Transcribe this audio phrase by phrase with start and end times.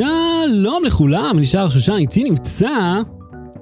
[0.00, 3.00] שלום לכולם, נשאר שושן, איתי נמצא...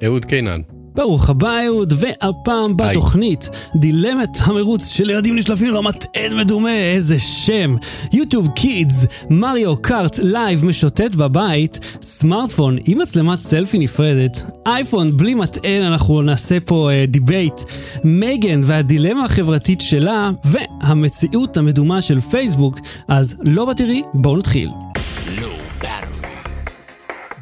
[0.04, 0.60] אהוד קינן.
[0.94, 7.76] ברוך הבא אהוד, והפעם בתוכנית דילמת המרוץ של ילדים נשלפים לו מטען מדומה, איזה שם.
[8.12, 15.82] יוטיוב קידס, מריו קארט לייב משוטט בבית, סמארטפון עם מצלמת סלפי נפרדת, אייפון בלי מטען,
[15.82, 17.60] אנחנו נעשה פה uh, דיבייט,
[18.04, 22.78] מייגן והדילמה החברתית שלה, והמציאות המדומה של פייסבוק,
[23.08, 24.68] אז לא בתראי, בואו נתחיל.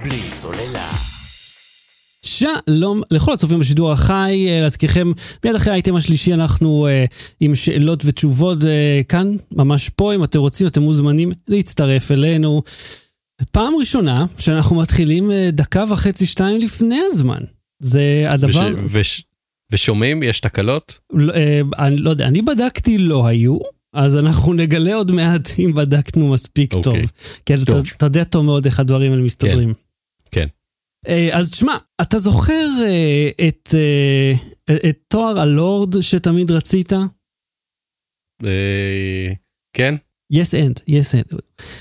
[0.09, 0.91] בלי סוללה.
[2.23, 5.13] שלום לכל הצופים בשידור החי, אה, להזכירכם,
[5.45, 8.67] מיד אחרי האייטם השלישי אנחנו uh, עם שאלות ותשובות uh,
[9.09, 12.63] כאן, ממש פה, אם אתם רוצים, אתם מוזמנים להצטרף אלינו.
[13.51, 17.41] פעם ראשונה שאנחנו מתחילים דקה וחצי, שתיים לפני הזמן.
[17.83, 18.73] זה הדבר...
[18.85, 19.25] וש, וש,
[19.73, 20.23] ושומעים?
[20.23, 20.99] יש תקלות?
[21.13, 21.33] לא,
[21.79, 23.59] אני לא יודע, אני בדקתי, לא היו.
[23.93, 26.77] אז אנחנו נגלה עוד מעט אם בדקנו מספיק okay.
[26.77, 27.07] אוקיי.
[27.45, 27.65] טוב.
[27.65, 27.77] טוב.
[27.77, 29.75] אתה, אתה יודע טוב מאוד איך הדברים האלה מסתדרים.
[29.75, 29.86] כן.
[30.31, 30.47] כן.
[31.09, 34.33] אה, אז תשמע, אתה זוכר אה, את, אה,
[34.89, 36.93] את תואר הלורד שתמיד רצית?
[39.77, 39.95] כן.
[40.33, 41.39] yes and, yes and.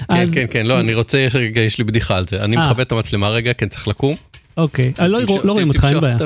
[0.07, 1.17] כן, כן, כן, לא, אני רוצה,
[1.55, 2.43] יש לי בדיחה על זה.
[2.43, 4.15] אני מכבד את המצלמה רגע, כן, צריך לקום.
[4.57, 6.17] אוקיי, לא, לא רואים אותך, אין בעיה.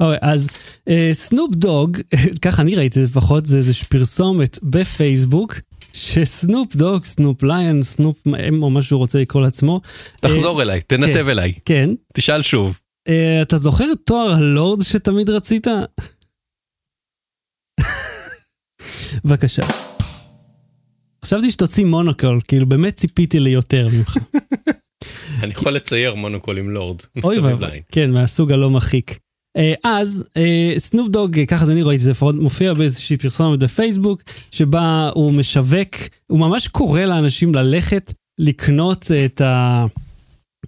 [0.00, 0.48] אוקיי, אז
[1.12, 1.98] Snoop Dogg,
[2.44, 5.54] ככה אני ראיתי לפחות, זה איזושהי פרסומת בפייסבוק
[5.94, 8.22] ש Snoop Dogg, Snoop Lion, Snoop
[8.62, 9.80] או מה שהוא רוצה לקרוא לעצמו.
[10.20, 11.52] תחזור אליי, תנתב כן, אליי.
[11.64, 11.90] כן.
[12.14, 12.80] תשאל שוב.
[13.08, 15.66] אה, אתה זוכר את תואר הלורד שתמיד רצית?
[19.24, 19.62] בבקשה.
[21.24, 24.16] חשבתי שתוציא מונוקול, כאילו באמת ציפיתי ליותר ממך.
[25.42, 27.00] אני יכול לצייר מונוקול עם לורד.
[27.24, 29.18] אוי ואבוי, כן, מהסוג הלא מחיק.
[29.56, 30.24] אה, אז
[30.78, 35.94] Snoop Dogg, ככה אני ראיתי, זה לפחות מופיע באיזושהי פרסומת בפייסבוק, שבה הוא משווק,
[36.26, 39.86] הוא ממש קורא לאנשים ללכת לקנות את ה...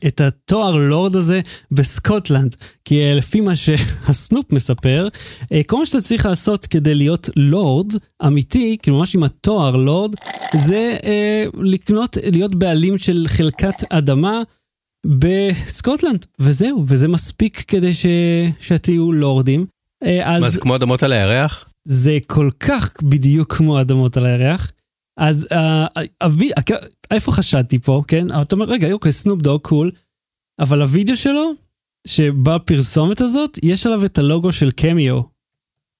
[0.07, 5.09] את התואר לורד הזה בסקוטלנד, כי אה, לפי מה שה Snoop מספר,
[5.53, 7.93] אה, כל מה שאתה צריך לעשות כדי להיות לורד
[8.27, 10.15] אמיתי, כאילו ממש עם התואר לורד,
[10.67, 14.43] זה אה, לקנות, להיות בעלים של חלקת אדמה
[15.07, 18.07] בסקוטלנד, וזהו, וזה מספיק כדי ש...
[18.61, 19.67] שתהיו לורדים.
[20.03, 20.43] אה, אז...
[20.43, 21.69] מה זה כמו אדמות על הירח?
[21.85, 24.73] זה כל כך בדיוק כמו אדמות על הירח.
[25.17, 26.51] אז uh, אבי,
[27.11, 28.27] איפה חשדתי פה, כן?
[28.43, 29.91] אתה אומר, רגע, אוקיי, Snoop Dogg, cool,
[30.59, 31.53] אבל הווידאו שלו,
[32.07, 35.21] שבפרסומת הזאת, יש עליו את הלוגו של קמיו.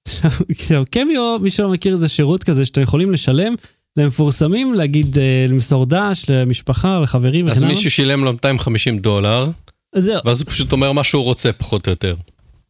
[0.51, 3.55] עכשיו, קמיו, מי שלא מכיר, זה שירות כזה שאתם יכולים לשלם
[3.97, 9.51] למפורסמים, להגיד, אה, למסור דש, למשפחה, לחברים אז מישהו שילם לו 250 דולר,
[9.95, 10.21] זהו.
[10.25, 12.15] ואז הוא פשוט אומר מה שהוא רוצה, פחות או יותר.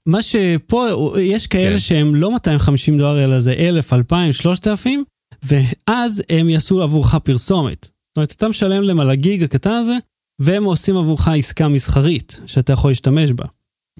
[0.06, 0.86] מה שפה,
[1.20, 1.78] יש כאלה כן.
[1.78, 5.04] שהם לא 250 דולר, אלא זה 1,000, 2,000, 3,000,
[5.42, 7.84] ואז הם יעשו עבורך פרסומת.
[7.84, 9.96] זאת אומרת, אתה משלם להם על הגיג הקטן הזה,
[10.38, 13.44] והם עושים עבורך עסקה מסחרית, שאתה יכול להשתמש בה.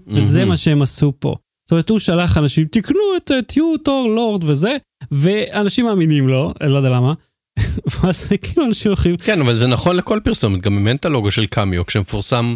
[0.07, 1.37] וזה מה שהם עשו פה.
[1.65, 4.77] זאת אומרת, הוא שלח אנשים, תקנו את טיוטור, לורד וזה,
[5.11, 7.15] ואנשים מאמינים לו, אני לא יודע למה.
[8.03, 9.17] ואז כאילו אנשים הולכים...
[9.17, 12.55] כן, אבל זה נכון לכל פרסומת, גם אם אין את הלוגו של קמיו, כשמפורסם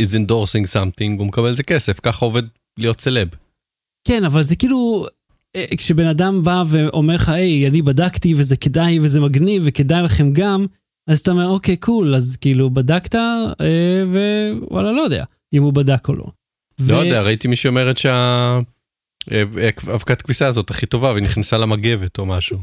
[0.00, 2.42] is endorsing something, הוא מקבל איזה כסף, ככה עובד
[2.78, 3.28] להיות סלב.
[4.04, 5.06] כן, אבל זה כאילו,
[5.56, 10.32] אה, כשבן אדם בא ואומר לך, היי, אני בדקתי וזה כדאי וזה מגניב וכדאי לכם
[10.32, 10.66] גם,
[11.06, 16.08] אז אתה אומר, אוקיי, קול, אז כאילו בדקת, אה, ווואלה, לא יודע אם הוא בדק
[16.08, 16.26] או לא.
[16.80, 17.04] לא ו...
[17.04, 18.79] יודע, ראיתי מישהו אומרת שהאבקת
[19.32, 22.58] אה, כביסה הזאת הכי טובה והיא נכנסה למגבת או משהו.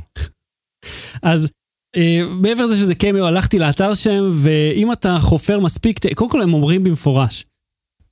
[1.24, 1.52] אז
[1.96, 6.54] אה, מעבר לזה שזה קמיו, הלכתי לאתר שם, ואם אתה חופר מספיק, קודם כל הם
[6.54, 7.46] אומרים במפורש,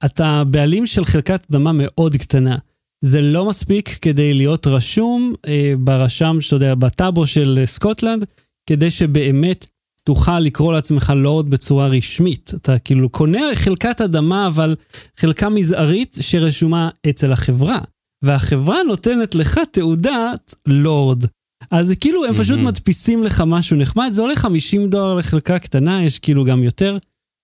[0.06, 2.58] אתה בעלים של חלקת אדמה מאוד קטנה.
[3.04, 8.26] זה לא מספיק כדי להיות רשום אה, ברשם, שאתה יודע, בטאבו של סקוטלנד,
[8.70, 9.66] כדי שבאמת
[10.04, 12.52] תוכל לקרוא לעצמך לורד בצורה רשמית.
[12.56, 14.76] אתה כאילו קונה חלקת אדמה, אבל
[15.18, 17.80] חלקה מזערית שרשומה אצל החברה.
[18.24, 21.24] והחברה נותנת לך תעודת לורד.
[21.72, 26.04] אז זה כאילו, הם פשוט מדפיסים לך משהו נחמד, זה עולה 50 דולר לחלקה קטנה,
[26.04, 26.98] יש כאילו גם יותר.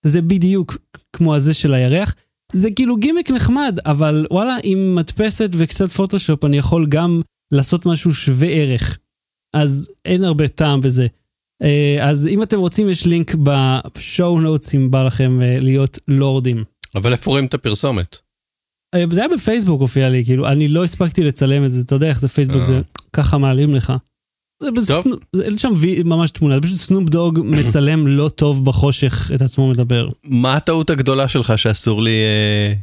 [0.06, 0.77] זה בדיוק
[1.15, 2.15] כמו הזה של הירח.
[2.53, 7.21] זה כאילו גימיק נחמד, אבל וואלה, עם מדפסת וקצת פוטושופ אני יכול גם
[7.53, 8.97] לעשות משהו שווה ערך.
[9.56, 11.07] אז אין הרבה טעם בזה.
[11.63, 16.63] אה, אז אם אתם רוצים, יש לינק בשואו נוטס אם בא לכם אה, להיות לורדים.
[16.95, 18.18] אבל איפה רואים את הפרסומת?
[18.95, 22.07] אה, זה היה בפייסבוק הופיע לי, כאילו, אני לא הספקתי לצלם את זה, אתה יודע
[22.07, 22.81] איך זה פייסבוק, זה
[23.13, 23.93] ככה מעלים לך.
[24.88, 25.05] טוב.
[25.41, 25.69] אין שם
[26.05, 30.09] ממש תמונה, זה פשוט סנופ דוג מצלם לא טוב בחושך את עצמו מדבר.
[30.23, 32.73] מה הטעות הגדולה שלך שאסור לי אה,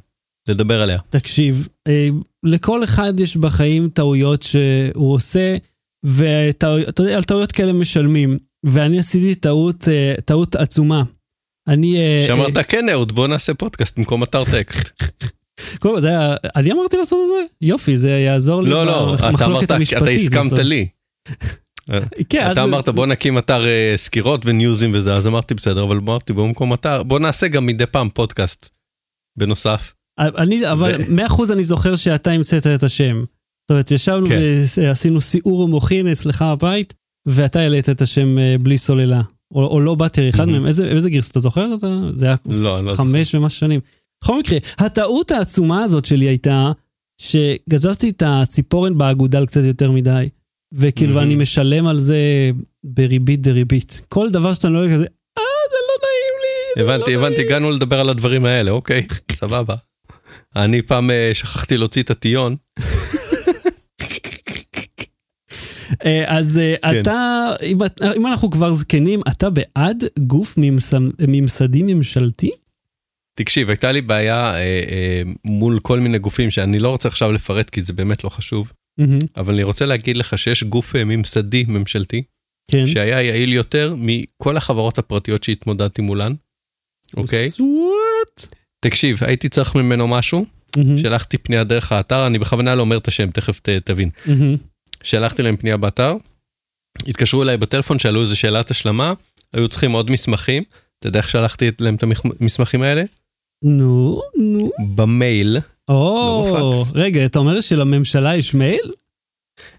[0.49, 0.99] לדבר עליה?
[1.11, 2.09] תקשיב, אה,
[2.45, 5.57] לכל אחד יש בחיים טעויות שהוא עושה,
[6.05, 8.37] ואתה יודע, על טעויות כאלה משלמים.
[8.67, 11.03] ואני עשיתי טעות, אה, טעות עצומה.
[11.69, 11.97] אני...
[11.97, 15.03] אה, שאמרת כן אהוד בוא נעשה פודקאסט במקום אתר טקסט.
[15.79, 17.67] קודם זה היה, אני אמרתי לעשות את זה?
[17.67, 20.03] יופי, זה יעזור לי לא לא אתה במחלוקת אמרת המשפטית.
[20.33, 20.59] אתה הסכמת.
[20.59, 20.89] לי.
[22.29, 26.33] כן, אתה אמרת בוא נקים אתר אה, סקירות וניוזים וזה אז אמרתי בסדר אבל אמרתי
[26.33, 28.69] במקום אתר בוא נעשה גם מדי פעם פודקאסט.
[29.39, 29.95] בנוסף.
[30.19, 33.25] אני, אבל ו- מאה אחוז אני זוכר שאתה המצאת את השם.
[33.63, 34.39] זאת אומרת, ישבנו כן.
[34.77, 36.95] ועשינו סיעור מוחין אצלך בבית,
[37.27, 39.23] ואתה העלית את השם אה, בלי סוללה.
[39.55, 40.45] או, או לא באטרי, אחד.
[40.45, 40.67] מהם.
[40.67, 41.75] איזה, איזה גרסה אתה זוכר?
[41.79, 42.95] אתה, זה היה לא לא.
[42.95, 43.81] חמש ומשהו שנים.
[44.25, 46.73] בכל מקרה, הטעות העצומה הזאת שלי הייתה
[47.21, 50.29] שגזזתי את הציפורן באגודל קצת יותר מדי,
[50.75, 51.27] וכאילו מהמם.
[51.27, 52.51] אני משלם על זה
[52.85, 54.03] בריבית דריבית.
[54.09, 55.05] כל דבר שאתה לא כזה,
[55.39, 56.85] אה, זה לא נעים לי.
[56.85, 59.07] זה הבנתי לא הבנתי נעים." הגענו לדבר על הדברים האלה אוקיי
[59.41, 59.75] סבבה.
[60.57, 62.57] אני פעם אה, שכחתי להוציא את הטיון
[66.07, 67.01] אה, אז אה, כן.
[67.01, 67.79] אתה, אם
[68.17, 72.51] אם אנחנו כבר זקנים, אתה בעד גוף ממסד- ממסדי ממשלתי?
[73.39, 77.71] תקשיב הייתה לי בעיה אה, אה, מול כל מיני גופים שאני לא רוצה עכשיו לפרט
[77.71, 78.73] כי זה באמת לא חשוב
[79.37, 82.23] אבל אני רוצה להגיד לך שיש גוף אה, ממסדי ממשלתי
[82.71, 82.87] כן.
[82.87, 86.35] שהיה יעיל יותר מכל החברות הפרטיות שהתמודדתי מולן.
[87.17, 88.55] אוקיי סוואט?
[88.81, 90.47] תקשיב הייתי צריך ממנו משהו
[91.03, 94.11] שלחתי פנייה דרך האתר אני בכוונה לא אומר את השם תכף ת, תבין.
[95.03, 96.15] שלחתי להם פנייה באתר.
[97.07, 99.13] התקשרו אליי בטלפון שאלו איזה שאלת השלמה
[99.53, 100.63] היו צריכים עוד מסמכים
[100.99, 102.05] אתה יודע איך שלחתי להם את
[102.41, 103.03] המסמכים האלה
[103.63, 104.71] נו, נו.
[104.95, 105.59] במייל
[105.89, 106.85] או, לא.
[106.95, 108.93] רגע, אתה אומר שלממשלה יש מייל?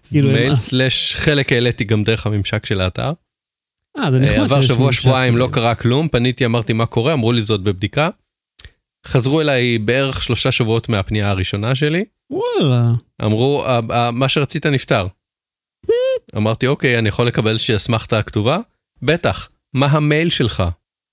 [0.08, 3.12] כאילו, מייל סלאש חלק העליתי גם דרך הממשק של האתר.
[3.98, 5.48] אה, זה נחמד אה, עבר שבוע שבועיים לא.
[5.52, 8.08] קרה כלום פניתי אמרתי מה קורה אמרו לי זאת בבדיקה.
[9.06, 12.92] חזרו אליי בערך שלושה שבועות מהפנייה הראשונה שלי וואלה.
[13.24, 15.06] אמרו "ה- ה- מה שרצית נפתר.
[16.36, 18.58] אמרתי אוקיי אני יכול לקבל איזושהי אסמכתה כתובה?
[19.02, 19.48] בטח.
[19.74, 20.62] מה המייל שלך?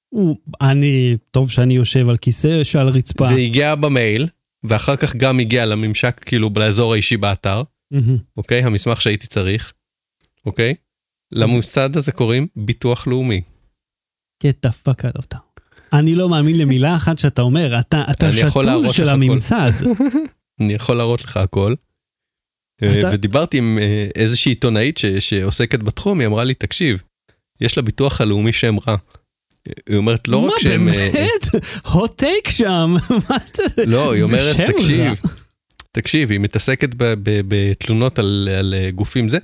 [0.09, 3.27] הוא- אני, טוב שאני יושב על כיסא שעל רצפה.
[3.27, 4.27] זה הגיע במייל
[4.63, 7.63] ואחר כך גם הגיע לממשק כאילו לאזור האישי באתר.
[8.37, 9.73] אוקיי המסמך שהייתי צריך.
[10.45, 10.73] אוקיי.
[11.31, 13.41] למוסד הזה קוראים ביטוח לאומי.
[14.43, 15.61] get the fuck out of town.
[15.93, 19.09] אני לא מאמין למילה אחת שאתה אומר, אתה, אתה שתול של.
[19.09, 19.71] הממסד.
[20.61, 21.73] אני יכול להראות לך הכל.
[22.83, 27.01] אה, אתה- ודיברתי עם אה, איזושהי עיתונאית שעוסקת בתחום, היא אמרה לי, תקשיב,
[27.61, 28.95] יש לביטוח הלאומי שם רע.
[29.89, 30.89] היא אומרת, לא רק מה שהם...
[30.89, 31.65] אה, באמת?
[31.85, 32.95] hot take שם.
[33.29, 33.85] מה זה?
[33.85, 35.13] לא, היא אומרת, תקשיב, רע."
[35.91, 36.89] תקשיב, היא מתעסקת
[37.23, 39.37] בתלונות על על, אה, גופים זה.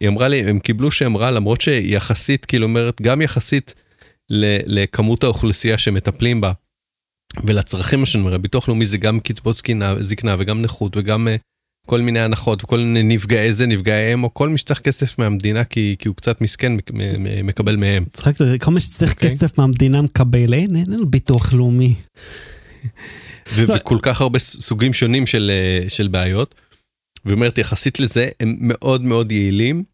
[0.00, 3.74] היא אמרה לי, הם קיבלו שם רע למרות שיחסית, כאילו אומרת, גם יחסית
[4.66, 6.52] לכמות האוכלוסייה שמטפלים בה
[7.44, 11.36] ולצרכים השונים, הרי ביטוח לאומי זה גם קצבאות זקנה, זקנה וגם נכות וגם אה,
[11.88, 15.64] כל מיני הנחות וכל מיני נפגעי זה, נפגעי אם, או כל מי שצריך כסף מהמדינה
[15.64, 16.72] כי, כי הוא קצת מסכן
[17.44, 18.04] מקבל מהם.
[18.12, 19.30] צחקת, כל מי שצריך אוקיי.
[19.30, 21.94] כסף מהמדינה מקבל, אין אין לנו ביטוח לאומי.
[23.54, 23.74] ו- לא.
[23.74, 26.54] וכל כך הרבה סוגים שונים של, אה, של בעיות.
[27.24, 29.84] והיא אומרת יחסית לזה הם מאוד מאוד יעילים.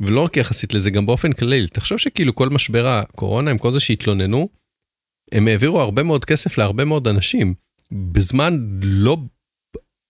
[0.00, 3.80] ולא רק יחסית לזה גם באופן כללי תחשוב שכאילו כל משבר הקורונה עם כל זה
[3.80, 4.48] שהתלוננו.
[5.32, 7.54] הם העבירו הרבה מאוד כסף להרבה מאוד אנשים
[7.92, 8.52] בזמן
[8.82, 9.16] לא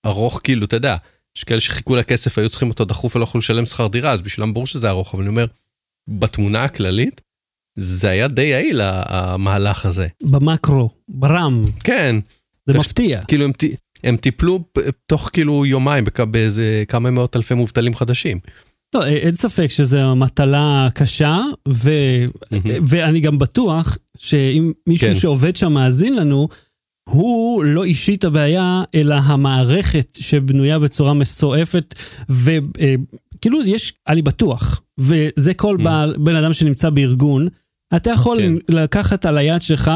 [0.06, 0.96] ארוך כאילו אתה יודע
[1.36, 4.54] יש כאלה שחיכו לכסף היו צריכים אותו דחוף ולא יכלו לשלם שכר דירה אז בשבילם
[4.54, 5.46] ברור שזה ארוך אבל אני אומר
[6.08, 7.20] בתמונה הכללית
[7.78, 12.16] זה היה די יעיל המהלך הזה במקרו, ברם, כן
[12.66, 13.22] זה תש- מפתיע.
[13.22, 13.50] כאילו הם,
[14.04, 14.64] הם טיפלו
[15.06, 18.38] תוך כאילו יומיים באיזה כמה מאות אלפי מובטלים חדשים.
[18.94, 21.90] לא, אין ספק שזו מטלה קשה, ו...
[22.88, 25.14] ואני גם בטוח שאם מישהו כן.
[25.14, 26.48] שעובד שם מאזין לנו,
[27.10, 31.94] הוא לא אישית הבעיה, אלא המערכת שבנויה בצורה מסועפת,
[32.28, 35.82] וכאילו יש, אני בטוח, וזה כל Mhm.
[35.84, 37.48] בעל, בן אדם שנמצא בארגון,
[37.96, 38.52] אתה יכול כן.
[38.68, 39.90] לקחת על היד שלך,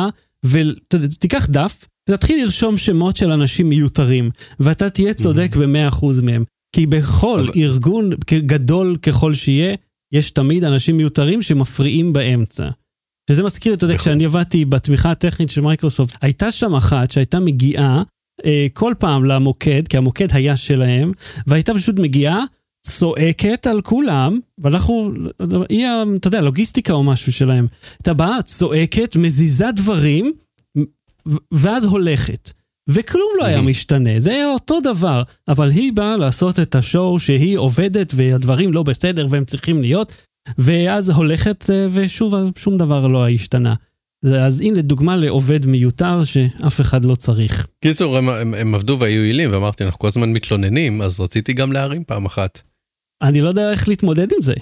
[0.44, 4.30] ותיקח דף, ותתחיל לרשום שמות של אנשים מיותרים,
[4.60, 6.44] ואתה תהיה צודק ב-100% מהם.
[6.76, 9.74] כי בכל אבל- ארגון גדול ככל שיהיה,
[10.12, 12.68] יש תמיד אנשים מיותרים שמפריעים באמצע.
[13.30, 14.04] שזה מזכיר, אתה יודע, נכון.
[14.04, 18.02] כשאני עבדתי בתמיכה הטכנית של מייקרוסופט, הייתה שם אחת שהייתה מגיעה
[18.44, 21.12] אה, כל פעם למוקד, כי המוקד היה שלהם,
[21.46, 22.44] והייתה פשוט מגיעה,
[22.86, 25.12] צועקת על כולם, ואנחנו,
[25.68, 27.66] היא, אתה יודע, לוגיסטיקה או משהו שלהם.
[27.92, 30.32] הייתה באה, צועקת, מזיזה דברים,
[31.52, 32.50] ואז הולכת.
[32.88, 33.60] וכלום לא היה.
[33.60, 38.82] משתנה, זה היה אותו דבר, אבל היא באה לעשות את השואו שהיא עובדת והדברים לא
[38.82, 40.12] בסדר והם צריכים להיות,
[40.58, 43.74] ואז הולכת אה, ושוב שום דבר לא השתנה.
[44.38, 47.66] אז הנה דוגמה לעובד מיותר שאף אחד לא צריך.
[47.80, 51.72] קיצור הם, הם, הם עבדו והיו יעילים ואמרתי אנחנו כל הזמן מתלוננים אז רציתי גם
[51.72, 52.62] להרים פעם אחת.
[53.22, 54.54] אני לא יודע איך להתמודד עם זה.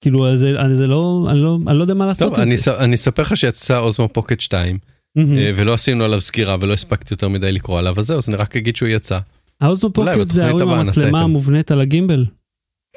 [0.00, 2.56] כאילו, זה, אני, זה לא, אני, לא, אני לא יודע מה לעשות טוב עם אני,
[2.56, 2.62] זה.
[2.62, 4.78] ס- אני אספר לך שיצא אוזמה פוקט 2
[5.18, 5.22] אה,
[5.56, 8.56] ולא עשינו עליו סקירה ולא הספקתי יותר מדי לקרוא עליו, אז זהו, אז אני רק
[8.56, 9.18] אגיד שהוא יצא.
[9.60, 11.20] האוזו אולי פוקט זה ההוא עם המצלמה.
[11.20, 12.24] המובנית על הגימבל.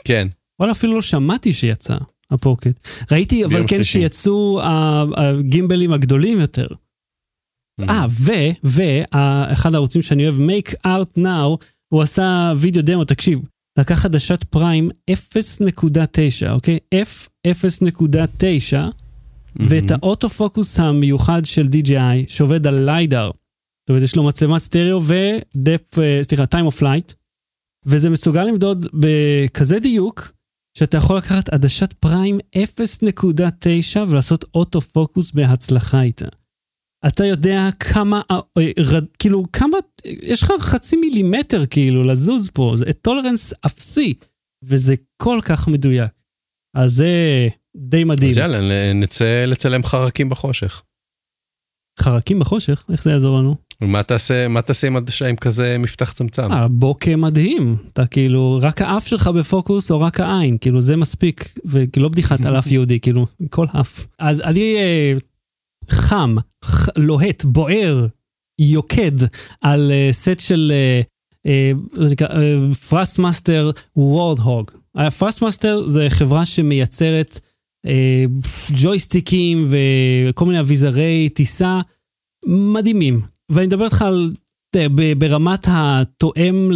[0.04, 0.28] כן,
[0.60, 1.98] וואלה, אפילו לא שמעתי שיצא
[2.32, 2.88] הפוקט.
[3.12, 3.92] ראיתי אבל כן שלישי.
[3.92, 4.62] שיצאו
[5.16, 6.68] הגימבלים הגדולים יותר.
[7.82, 8.32] אה, ו,
[8.64, 13.40] ואחד הערוצים שאני אוהב, Make Art Now, הוא עשה וידאו דמו, תקשיב,
[13.80, 16.78] לקח עדשת פריים 0.9, אוקיי?
[16.96, 18.78] F0.9,
[19.56, 23.32] ואת האוטו פוקוס המיוחד של DJI, שעובד על ליידר.
[23.32, 27.14] זאת אומרת, יש לו מצלמת סטריאו ודפ, אה, סליחה, time of flight,
[27.86, 30.32] וזה מסוגל למדוד בכזה דיוק,
[30.78, 36.28] שאתה יכול לקחת עדשת פריים 0.9 ולעשות אוטו פוקוס בהצלחה איתה.
[37.08, 42.86] אתה יודע כמה, אה, אה, כאילו, כמה, יש לך חצי מילימטר כאילו לזוז פה, זה
[43.02, 44.14] טולרנס אפסי,
[44.64, 46.12] וזה כל כך מדויק.
[46.78, 47.08] אז זה
[47.78, 48.32] די מדהים.
[48.32, 50.84] אז יאללה, נצא לצלם חרקים בחושך.
[52.00, 53.56] חרקים בחושך, איך זה יעזור לנו?
[53.82, 54.98] מה תעשה, מה תעשה עם
[55.30, 56.52] עם כזה מפתח צמצם?
[56.52, 57.76] אה, bokeh מדהים.
[57.94, 62.58] אתה כאילו, רק האף שלך בפוקוס או רק העין, כאילו זה מספיק, ולא בדיחת על
[62.58, 64.08] אף יהודי, כאילו, כל אף.
[64.20, 65.14] אז אני אה,
[65.90, 68.08] חם, ח, לוהט, בוער,
[68.60, 69.12] יוקד
[69.62, 70.72] על אה, סט של
[71.46, 71.72] אה,
[72.90, 74.72] Thrustmaster Warthog.
[75.18, 77.40] Thrustmaster זה חברה שמייצרת
[77.86, 78.26] אה,
[78.82, 81.82] ג'ויסטיקים וכל מיני אביזרי טיסה
[82.46, 83.37] מדהימים.
[83.52, 84.32] ואני מדבר איתך על
[85.18, 86.70] ברמת התואם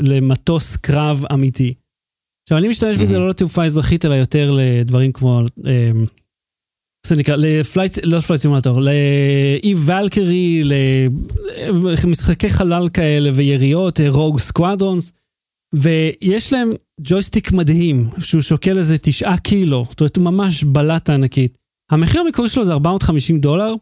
[0.00, 1.74] למטוס קרב אמיתי.
[2.46, 3.18] עכשיו, אני משתמש בזה Mhm.
[3.18, 5.90] לא לתעופה אזרחית, אלא יותר לדברים כמו, אה,
[7.04, 10.62] איך זה נקרא, ל Flight, לא Flight Simulator, ל EVE Valkyrie,
[12.04, 15.12] למשחקי חלל כאלה ויריות, Rogue Squadrons,
[15.74, 21.58] ויש להם ג'ויסטיק מדהים, שהוא שוקל איזה תשעה קילו, זאת אומרת, ממש בלטה ענקית.
[21.90, 23.74] המחיר המקורי שלו זה 450 דולר,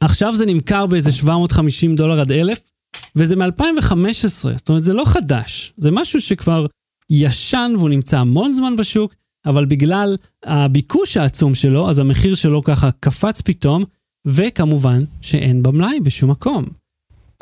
[0.00, 2.70] עכשיו זה נמכר באיזה 750 דולר עד 1,000,
[3.16, 4.24] וזה מ-2015,
[4.56, 6.66] זאת אומרת, זה לא חדש, זה משהו שכבר
[7.10, 9.14] ישן והוא נמצא המון זמן בשוק,
[9.46, 13.84] אבל בגלל הביקוש העצום שלו, אז המחיר שלו ככה קפץ פתאום,
[14.26, 16.64] וכמובן שאין במלאי בשום מקום.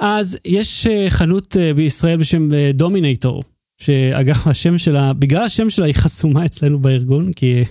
[0.01, 3.43] אז יש אה, חנות אה, בישראל בשם דומינטור,
[3.81, 7.63] שאגב, השם שלה, בגלל השם שלה היא חסומה אצלנו בארגון, כי, אה,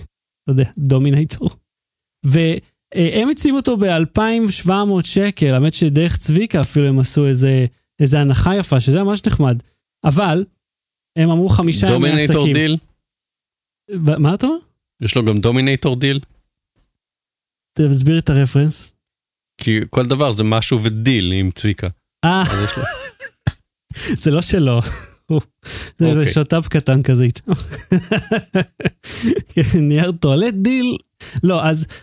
[0.46, 1.50] לא יודע, Dominator.
[2.96, 7.66] והם הציבו אותו ב-2,700 שקל, האמת שדרך צביקה אפילו הם עשו איזה,
[8.00, 9.62] איזה הנחה יפה, שזה ממש נחמד.
[10.04, 10.44] אבל,
[11.18, 12.26] הם אמרו חמישה ימי עסקים.
[12.26, 12.76] Dominator deal?
[13.90, 14.58] ב- מה אתה אומר?
[15.02, 16.20] יש לו גם Dominator deal?
[17.78, 18.94] תסביר את ה reference.
[19.60, 21.88] כי כל דבר זה משהו ודיל עם צביקה.
[22.24, 22.42] אה,
[24.22, 24.80] זה לא שלו.
[25.98, 26.32] זה איזה אוקיי.
[26.32, 27.52] שת"פ קטן כזה איתו.
[29.54, 30.96] כן, נייר טואלט דיל.
[31.42, 31.96] לא, אז אה,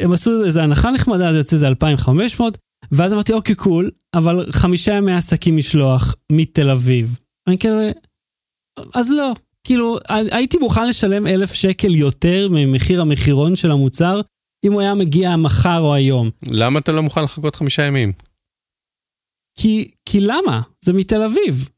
[0.00, 2.58] הם עשו איזה הנחה נחמדה, זה יוצא איזה 2,500,
[2.92, 7.18] ואז אמרתי, אוקיי, cool, אבל חמישה ימי עסקים משלוח מתל אביב.
[7.48, 7.92] אני כזה,
[8.94, 9.32] אז לא.
[9.64, 14.20] כאילו, הייתי מוכן לשלם אלף שקל יותר ממחיר המחירון של המוצר,
[14.64, 16.30] אם הוא היה מגיע מחר או היום.
[16.46, 18.12] למה אתה לא מוכן לחכות חמישה ימים?
[19.58, 20.62] כי, כי למה?
[20.84, 21.68] זה מתל אביב.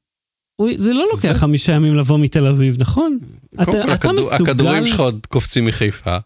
[0.74, 3.18] זה לא לוקח זה- חמישה ימים לבוא מתל אביב, נכון?
[3.54, 4.50] אתה, כל, אתה הכדור- מסוגל...
[4.50, 6.16] הכדורים שלך עוד קופצים מחיפה.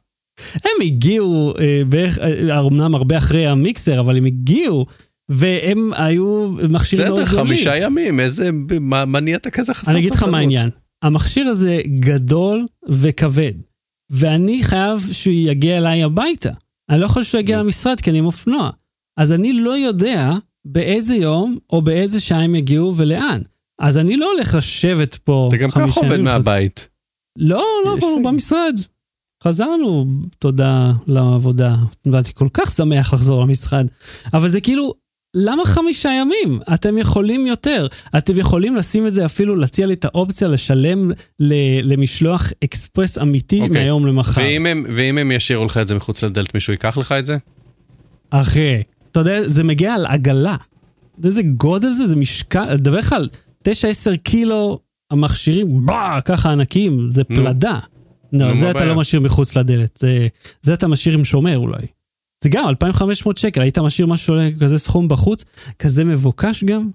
[0.55, 4.87] הם הגיעו, אה, בערך, אה, אמנם הרבה אחרי המיקסר, אבל הם הגיעו,
[5.29, 7.57] והם היו מכשירים מאוד בסדר, גדולים.
[7.57, 10.33] חמישה ימים, איזה, מה מה נהיית כזה חסר אני אגיד לך סבלנות?
[10.33, 10.71] מה העניין.
[11.03, 13.53] המכשיר הזה גדול וכבד,
[14.11, 16.51] ואני חייב שהוא יגיע אליי הביתה.
[16.91, 17.59] אני לא יכול שהוא יגיע.
[17.59, 18.71] למשרד כי אני עם אופנוע.
[19.17, 20.33] אז אני לא יודע
[20.65, 23.41] באיזה יום או באיזה שעה הם יגיעו ולאן.
[23.81, 26.25] אז אני לא הולך לשבת פה אתה גם ככה חמישה עובד ימים.
[26.25, 26.89] מהבית.
[27.39, 28.23] לא, לא, לי.
[28.25, 28.75] במשרד.
[29.43, 30.07] חזרנו,
[30.39, 31.77] תודה לעבודה.
[32.07, 33.87] ואני כל כך שמח לחזור למשרד.
[34.35, 34.95] אבל זה כאילו,
[35.37, 36.61] למה חמישה ימים?
[36.75, 37.87] אתם יכולים יותר.
[38.19, 43.61] אתם יכולים לשים את זה אפילו, להציע לי את האופציה לשלם ל- למשלוח אקספרס אמיתי
[43.61, 43.73] אוקיי.
[43.81, 44.43] מהיום למחר.
[44.43, 47.37] ואם הם, ואם הם ישאירו לך את זה מחוץ לדלת, מישהו ייקח לך את זה?
[48.31, 50.55] אחי, אתה יודע, זה מגיע על עגלה.
[50.55, 50.65] אתה
[51.19, 52.07] יודע איזה גודל זה?
[52.07, 53.29] זה משקל, אני מדבר לך על
[53.69, 53.71] 9-10
[54.23, 54.79] קילו
[55.11, 57.37] המכשירים, באה, ככה ענקים, זה נו.
[58.33, 58.85] לא, זה אתה?
[58.85, 60.29] לא משאיר מחוץ לדלת, זה,
[60.63, 61.87] זה אתה משאיר עם שומר אולי.
[62.45, 65.45] זה גם 2,500 שקל, היית משאיר משהו שעולה כזה סכום בחוץ,
[65.79, 66.91] כזה מבוקש גם?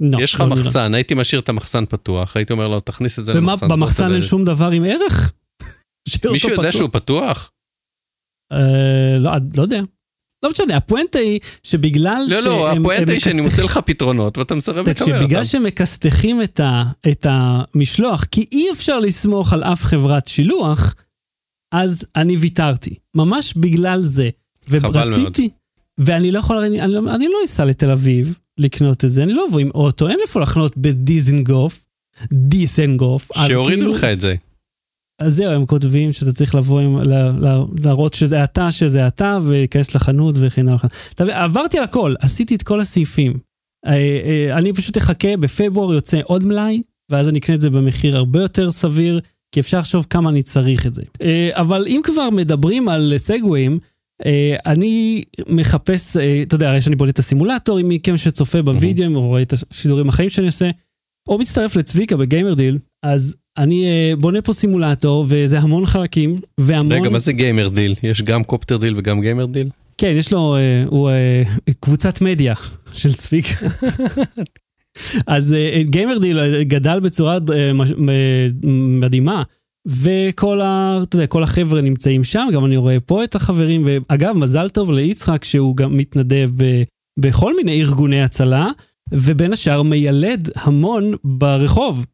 [0.00, 0.18] לא.
[0.22, 0.60] יש לך לא נראה.
[0.60, 3.68] מחסן, הייתי משאיר את המחסן פתוח, הייתי אומר לו, תכניס את זה ומה, למחסן.
[3.68, 5.32] במחסן אין הדלת." שום דבר עם ערך?
[6.32, 6.72] מישהו יודע?
[6.72, 7.50] שהוא פתוח?
[8.52, 9.82] אה, לא, לא יודע.
[10.42, 14.38] לא משנה, הפואנטה היא שבגלל לא, לא, שהם- הפואנטה הם היא שאני מוצא לך פתרונות
[14.38, 15.44] ואתה מסרב לקבל בגלל אותם.
[15.44, 20.94] שמכסתחים את, ה, את המשלוח, כי אי אפשר לסמוך על אף חברת שילוח,
[21.74, 22.94] אז אני ויתרתי.
[23.14, 24.28] ממש בגלל זה.
[24.70, 25.48] ורציתי,
[25.98, 29.46] ואני לא יכול, אני, אני, אני לא אסע לתל אביב לקנות את זה, אני לא
[29.48, 31.86] אבוא עם אוטו, אין איפה לחנות בדיזנגוף,
[32.32, 33.30] דיסנגוף.
[33.46, 34.34] שיורידו כאילו- לך את זה.
[35.20, 39.38] אז זהו, הם כותבים שאתה צריך לבוא עם, לה, לה, להראות שזה אתה, שזה אתה,
[39.42, 41.44] ולהיכנס לחנות וכן הלאה.
[41.44, 43.32] עברתי על הכל, עשיתי את כל הסעיפים.
[43.86, 48.16] אה, אה, אני פשוט אחכה, בפברואר יוצא עוד מלאי, ואז אני אקנה את זה במחיר
[48.16, 49.20] הרבה יותר סביר,
[49.54, 51.02] כי אפשר לחשוב כמה אני צריך את זה.
[51.22, 53.78] אה, אבל אם כבר מדברים על סגוויים,
[54.26, 59.20] אה, אני מחפש, אתה יודע, הרי שאני בולט את הסימולטור, אם מכם שצופה בווידאו, או
[59.20, 60.70] רואה את השידורים החיים שאני עושה,
[61.28, 66.40] או מצטרף לצביקה ב Gamer Deal, אז אני אה, בונה פה סימולטור, וזה המון חלקים,
[66.58, 66.92] והמון...
[66.92, 67.94] רגע, מה זה Gamer Deal?
[68.02, 69.68] יש גם Copter Deal וגם Gamer Deal?
[69.98, 71.42] כן, יש לו, אה, הוא אה,
[71.80, 72.54] קבוצת מדיה
[72.92, 73.66] של צביקה.
[75.26, 77.38] אז Gamer Deal גדל בצורה
[79.00, 79.42] מדהימה,
[79.86, 84.36] וכל ה, אתה יודע, כל החבר'ה נמצאים שם, גם אני רואה פה את החברים, ואגב,
[84.36, 86.82] מזל טוב ליצחק שהוא גם מתנדב ב,
[87.18, 88.68] בכל מיני ארגוני הצלה,
[89.12, 92.06] ובין השאר מיילד המון ברחוב,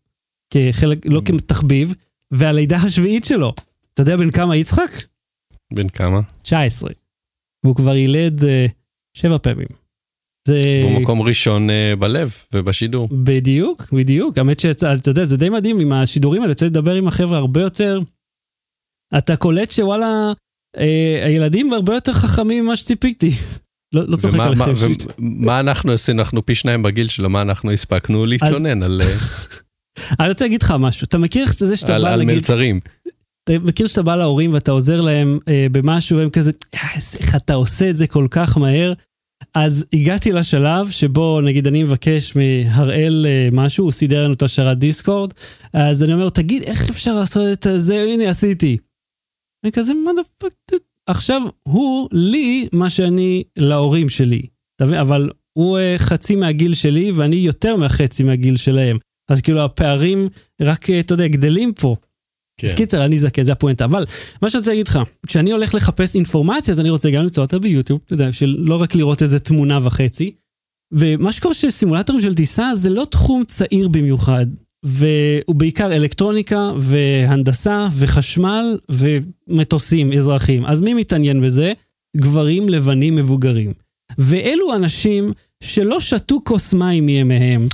[0.50, 1.94] כחלק, לא כתחביב,
[2.30, 3.52] והלידה השביעית שלו.
[3.94, 4.90] אתה יודע בן כמה יצחק?
[5.72, 6.20] בן כמה?
[6.42, 6.90] 19.
[7.64, 8.66] והוא כבר יילד אה,
[9.16, 9.68] שבע פעמים.
[10.48, 10.80] זה...
[10.84, 13.08] הוא מקום ראשון אה, בלב ובשידור.
[13.12, 14.38] בדיוק, בדיוק.
[14.38, 18.00] האמת שאתה יודע, זה די מדהים עם השידורים האלה, יוצא לדבר עם החבר'ה הרבה יותר.
[19.18, 20.32] אתה קולט שוואלה,
[20.78, 23.30] אה, הילדים הרבה יותר חכמים ממה שציפיתי.
[23.94, 24.64] לא, לא צוחק עליכם.
[25.18, 25.40] מה-.
[25.42, 26.18] ומה אנחנו עשינו?
[26.18, 29.06] אנחנו פי שניים בגיל שלו, מה אנחנו הספקנו להתלונן על אה,
[30.20, 32.80] אני רוצה להגיד לך משהו, אתה מכיר את זה שאתה על- בא על נגיד, מלצרים.
[33.44, 36.80] אתה מכיר שאתה בא להורים ואתה עוזר להם אה, במשהו, הם כזה, "אה,
[37.18, 38.92] איך אתה עושה את זה כל כך מהר?
[39.54, 44.78] אז הגעתי לשלב שבו נגיד אני מבקש מהראל אה, משהו, הוא סידר לנו את השרת
[44.78, 45.32] דיסקורד,
[45.72, 48.02] אז אני אומר תגיד, איך אפשר לעשות את זה?
[48.02, 48.76] הנה, עשיתי.
[49.64, 50.80] אני כזה, מה the fuck?
[51.06, 54.42] עכשיו, הוא לי מה שאני להורים שלי.
[55.00, 58.98] אבל הוא אה, חצי מהגיל שלי ואני יותר מהחצי מהגיל שלהם.
[59.28, 60.28] אז כאילו הפערים
[60.60, 61.96] רק, אה, אתה יודע, גדלים פה.
[62.64, 62.76] אז כן.
[62.76, 63.84] קיצר, אני זקן, זה הפואנטה.
[63.84, 64.04] אבל
[64.42, 67.58] מה שאני רוצה להגיד לך, כשאני הולך לחפש אינפורמציה, אז אני רוצה גם למצוא אותה
[67.58, 70.32] ביוטיוב, אתה יודע, של לא רק לראות איזה תמונה וחצי.
[70.92, 74.46] ומה שקורה שסימולטורים של טיסה זה לא תחום צעיר במיוחד,
[74.84, 80.66] והוא בעיקר אלקטרוניקה והנדסה וחשמל ומטוסים אזרחיים.
[80.66, 81.72] אז מי מתעניין בזה?
[82.16, 83.72] גברים לבנים מבוגרים.
[84.18, 87.68] ואלו אנשים שלא שתו כוס מים מימיהם.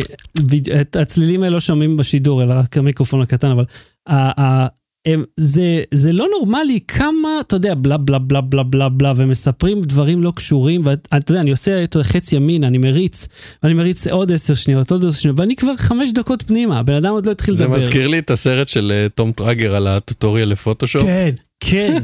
[0.00, 3.64] כי את הצלילים האלה לא שומעים בשידור, אלא רק המיקרופון הקטן, אבל
[4.06, 4.66] ה- ה-
[5.06, 9.82] הם, זה, זה לא נורמלי כמה, אתה יודע, בלה בלה בלה בלה בלה בלה, ומספרים
[9.82, 13.28] דברים לא קשורים, ואתה יודע, אני עושה את חצי ימינה, אני מריץ,
[13.62, 17.12] ואני מריץ עוד עשר שניות, עוד עשר שניות, ואני כבר חמש דקות פנימה, הבן אדם
[17.12, 17.76] עוד לא התחיל זה לדבר.
[17.76, 21.02] מזכיר לי את הסרט של אה, תום טרגר על הטוטוריאל לפוטושופ.
[21.02, 22.02] כן, כן.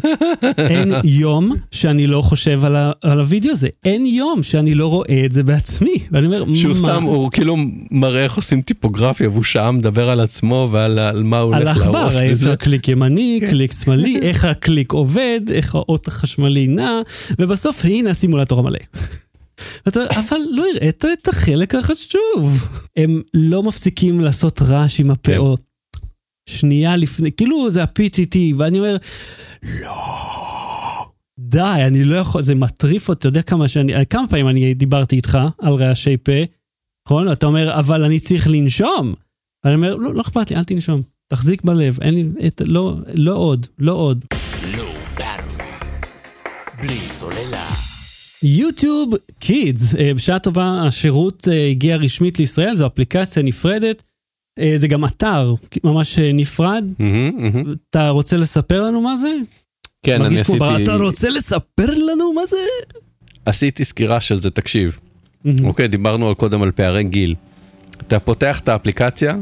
[0.58, 3.68] אין יום שאני לא חושב על, ה, על הוידאו הזה.
[3.84, 5.94] אין יום שאני לא רואה את זה בעצמי.
[6.10, 6.78] ואני אומר, שהוא מה?
[6.78, 7.56] סתם, הוא כאילו
[7.90, 11.76] מראה איך עושים טיפוגרפיה והוא שעה מדבר על עצמו ועל על מה הוא על הולך
[11.76, 12.14] עכבר, להראות.
[12.14, 12.50] האם וזה.
[12.50, 13.50] זה קליק ימני, כן.
[13.50, 17.00] קליק שמאלי, איך הקליק עובד, איך האות החשמלי נע,
[17.38, 18.78] ובסוף הנה הסימולטור המלא.
[20.10, 22.68] אבל לא הראית את החלק החשוב.
[22.96, 25.71] הם לא מפסיקים לעשות רעש עם הפאות.
[26.48, 28.96] שנייה לפני, כאילו זה ה-PTT, ואני אומר,
[29.80, 29.92] לא,
[31.38, 35.16] די, אני לא יכול, זה מטריף אותי, אתה יודע כמה שאני, כמה פעמים אני דיברתי
[35.16, 36.32] איתך על רעשי פה,
[37.06, 37.32] נכון?
[37.32, 39.14] אתה אומר, אבל אני צריך לנשום.
[39.64, 41.02] אני אומר, לא, לא אכפת לי, אל תנשום.
[41.28, 44.24] תחזיק בלב, אין לי, את, לא, לא עוד, לא עוד.
[45.14, 45.66] באטרי.
[46.82, 47.68] בלי סוללה.
[48.42, 54.02] יוטיוב קידס, אה, בשעה טובה השירות אה, הגיע רשמית לישראל, זו אפליקציה נפרדת,
[54.76, 56.84] זה גם אתר ממש אה, נפרד.
[56.98, 57.74] מהמם, מהמם.
[57.90, 59.32] אתה רוצה לספר לנו מה זה?
[60.06, 62.56] כן, אני פה בר- עשיתי, אתה רוצה לספר לנו מה זה?
[63.46, 65.00] עשיתי סקירה של זה, תקשיב.
[65.64, 67.34] אוקיי, דיברנו על קודם על פערי גיל.
[68.00, 69.36] אתה פותח את האפליקציה,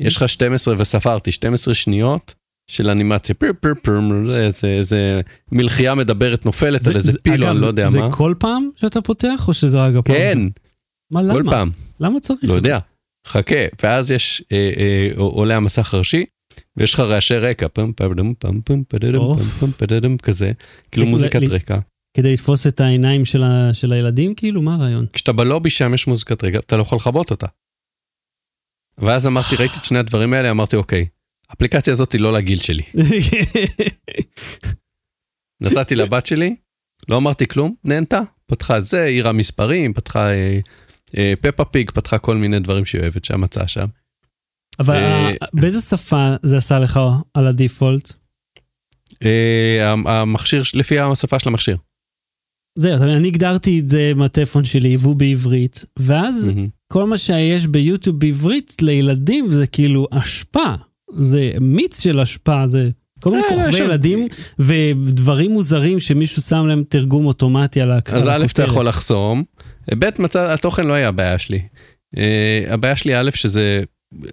[0.00, 2.34] יש לך 12 וספרתי 12 שניות
[2.70, 3.94] של אנימציה פיר פיר פיר
[4.36, 5.20] איזה איזה
[5.52, 8.12] מלחייה מדברת נופלת על איזה פילו אגב, אני לא יודע זה מה.
[8.12, 10.14] כל פעם שאתה פותח או שזה רק הפעם?
[10.16, 10.38] כן,
[11.10, 11.50] מה, כל למה?
[11.52, 12.40] פעם, למה צריך?
[12.44, 12.54] לא זה?
[12.58, 12.78] יודע.
[13.26, 16.24] חכה, ואז יש, אה, אה, עולה המסך הראשי,
[16.76, 19.40] ויש לך רעשי רקע, פם פם פדדם אוף.
[19.40, 20.52] פם פם פדדם כזה,
[20.90, 21.78] כאילו מוזיקת רקע.
[22.16, 25.06] כדי לתפוס את העיניים של, ה, של הילדים, כאילו, מה הרעיון?
[25.12, 27.46] כשאתה בלובי שם יש מוזיקת רקע, אתה לא יכול לכבות אותה.
[28.98, 31.06] ואז אמרתי, ראיתי את שני הדברים האלה, אמרתי, אוקיי,
[31.48, 32.82] האפליקציה הזאת היא לא לגיל שלי.
[35.62, 36.56] נתתי לבת שלי,
[37.08, 40.28] לא אמרתי כלום, נהנתה, פתחה את זה, העירה מספרים, פתחה
[41.40, 43.86] פפה פיג, פתחה כל מיני דברים שהיא אוהבת שם, מצאה שם.
[44.80, 47.00] אבל אה, באיזה שפה זה עשה לך
[47.34, 48.12] על הדיפולט?
[49.24, 51.76] אה, המכשיר, לפי השפה של המכשיר.
[52.78, 56.50] זהו, אני הגדרתי את זה מהטלפון שלי, והוא בעברית, ואז.
[56.92, 60.74] כל מה שיש ביוטיוב בעברית לילדים זה כאילו אשפה.
[61.18, 62.88] זה מיץ של אשפה, זה
[63.20, 64.26] כל מיני אה, כוכבי ילדים
[64.58, 68.68] ודברים מוזרים שמישהו שם להם תרגום אוטומטי על הכ- אז א', אתה הכותרת.
[68.68, 69.44] יכול לחסום,
[69.98, 71.60] ב', מצד, התוכן לא היה הבעיה שלי.
[72.16, 73.82] אה, הבעיה שלי א', שזה,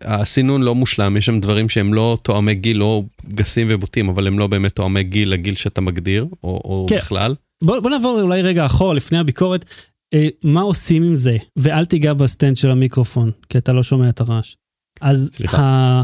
[0.02, 4.40] הסינון לא מושלם, יש שם דברים שהם לא תואמי גיל, לא גסים ובוטים, אבל הם
[4.40, 6.98] לא באמת תואמי גיל לגיל שאתה מגדיר, או, או כן.
[6.98, 7.36] בכלל.
[7.64, 9.66] בוא, בוא נעבור אולי רגע אחורה לפני הביקורת,
[10.14, 11.38] אה, מה עושים עם זה?
[11.56, 14.56] ואל תיגע בסטנד של המיקרופון, כי אתה לא שומע את הרעש.
[15.02, 15.58] אז סליחה.
[15.62, 16.04] ה...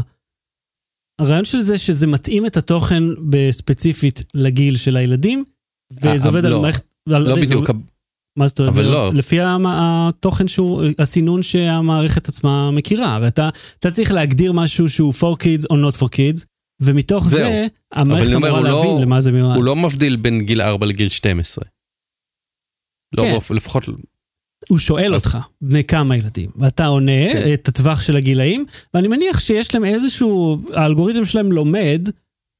[1.20, 5.44] הרעיון של זה שזה מתאים את התוכן בספציפית לגיל של הילדים,
[5.92, 6.62] וזה אה, עובד על לא.
[6.62, 6.84] מערכת...
[7.08, 7.70] על- לא זה- בדיוק,
[8.36, 8.72] מה זאת אומרת?
[8.72, 9.10] אבל לא.
[9.14, 13.14] לפי התוכן שהוא, הסינון שהמערכת עצמה מכירה.
[13.14, 16.44] הרי אתה, אתה צריך להגדיר משהו שהוא for kids or not for kids,
[16.80, 17.38] ומתוך זהו.
[17.38, 19.56] זה, המערכת אמורה לא- להבין למה זה מיועד.
[19.56, 21.64] הוא לא מבדיל בין גיל 4 לגיל 12.
[23.16, 23.32] לא, כן.
[23.32, 23.84] באופן- לפחות,
[24.68, 27.52] הוא שואל אז- אותך, בני כמה ילדים, ואתה עונה כן.
[27.54, 32.08] את הטווח של הגילאים, ואני מניח שיש להם איזשהו, האלגוריתם שלהם לומד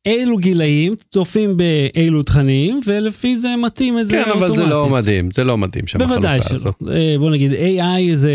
[0.06, 4.50] אילו גילאים צופים באילו תכנים, ולפי זה מתאים את זה כן, אוטומטית.
[4.50, 6.56] אבל זה לא מדהים, זה לא מדהים שם בוודאי החלוקה שלא.
[6.56, 6.74] הזאת.
[6.90, 8.32] אה, בוא נגיד, AI זה,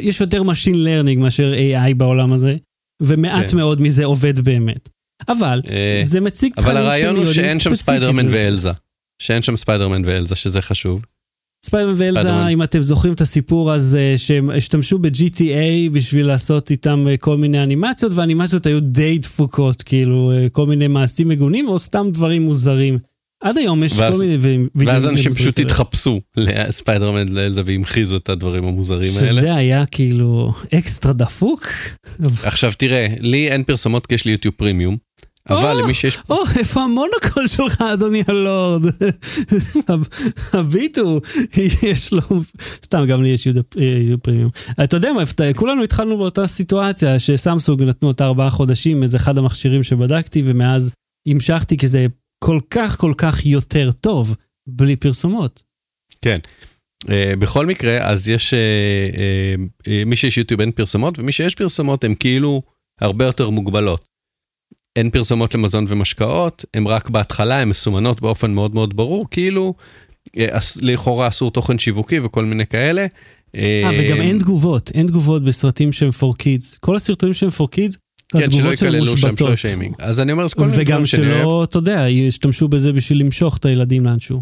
[0.00, 2.56] יש יותר Machine Learning מאשר AI בעולם הזה,
[3.02, 3.56] ומעט כן.
[3.56, 4.88] מאוד מזה עובד באמת.
[5.28, 8.36] אבל אה, זה מציג אבל תכנים הרעיון הוא שאין שם ספיידרמן לזה.
[8.36, 8.70] ואלזה.
[9.22, 11.02] שאין שם ספיידרמן ואלזה, שזה חשוב.
[11.64, 12.46] ספיידרמן ואלזה.
[12.48, 17.36] אם אתם זוכרים את הסיפור אז אה, שהם השתמשו ב-GTA בשביל לעשות איתם אה, כל
[17.36, 22.42] מיני אנימציות, והאנימציות היו די דפוקות, כאילו אה, כל מיני מעשים מגונים או סתם דברים
[22.42, 22.98] מוזרים.
[23.42, 25.58] עד היום יש ואז- כל מיני וידאוים ואז אנשים פשוט.
[25.58, 29.32] התחפשו לספיידרמן לאלזה והמחיזו את הדברים המוזרים האלה.
[29.32, 31.66] שזה היה כאילו אקסטרה דפוק.
[32.44, 34.96] עכשיו תראה, לי אין פרסומות כי יש לי יוטיוב פרימיום,
[35.50, 35.82] אבל!
[35.82, 36.18] למי שיש...
[36.30, 38.82] או, איפה המונוקול שלך, אדוני הלורד?
[40.52, 41.20] הביט הוא,
[41.82, 42.20] יש לו,
[42.84, 44.50] סתם, גם לי יש יוטיוב פרימיום.
[44.84, 45.22] אתה יודע מה,
[45.54, 50.92] כולנו התחלנו באותה סיטואציה שסמסונג נתנו אותה ארבעה חודשים, איזה אחד המכשירים שבדקתי, ומאז
[51.28, 52.06] המשכתי, כי זה
[52.44, 54.36] כל כך כל כך יותר טוב,
[54.68, 55.62] בלי פרסומות.
[56.22, 56.38] כן.
[57.10, 58.54] אה, בכל מקרה, אז יש...
[58.54, 58.58] אה,
[59.88, 62.62] אה, מי שיש יוטיוב אין פרסומות, ומי שיש פרסומות הם כאילו
[63.00, 64.15] הרבה יותר מוגבלות.
[64.96, 69.74] אין פרסומות למזון ומשקאות, הם רק בהתחלה, הן מסומנות באופן מאוד מאוד ברור, כאילו
[70.38, 73.06] אה, לכאורה אסור תוכן שיווקי וכל מיני כאלה.
[73.56, 76.78] אה, וגם אין תגובות, אין תגובות בסרטים שהם for kids.
[76.80, 77.96] כל הסרטונים שהם for kids,
[78.32, 79.38] כן, שלא שלהם יקללו שם מושבתות.
[79.38, 79.94] שלא שיימינג.
[79.98, 81.40] אז אני אומר, כל מיני וגם דברים שאני אוהב.
[81.40, 84.40] שלא, אתה יודע, ישתמשו בזה בשביל למשוך את הילדים לאנשהו.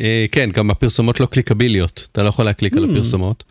[0.00, 2.90] אה, כן, גם הפרסומות לא קליקביליות, אתה לא יכול להקליק על Hmm.
[2.90, 3.44] הפרסומות.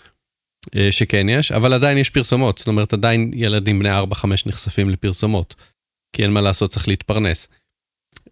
[0.76, 5.56] אה, שכן יש, אבל עדיין יש פרסומות, זאת אומרת עדיין ילדים בני 4-5 נחשפים לפרסומות.
[6.18, 7.48] כי אין מה לעשות, צריך להתפרנס.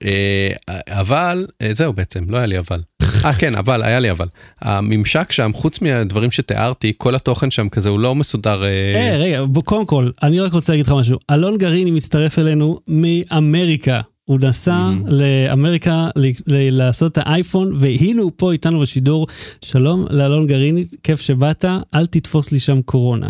[0.04, 0.50] אה,
[0.88, 2.82] אבל, אה, זהו בעצם, לא היה לי אבל.
[3.26, 4.28] אה כן, אבל, היה לי אבל.
[4.62, 8.64] הממשק שם, חוץ מהדברים שתיארתי, כל התוכן שם כזה הוא לא מסודר.
[8.64, 11.18] אה, היי, רגע, קודם כל, אני רק רוצה להגיד לך משהו.
[11.32, 14.02] אלון גריני מצטרף אלינו מאמריקה.
[14.30, 14.90] הוא נסע.
[15.08, 19.28] לאמריקה ל- ל- לעשות את האייפון, והנה הוא פה איתנו בשידור.
[19.66, 23.30] שלום לאלון גריני, כיף שבאת, אל תתפוס לי שם קורונה.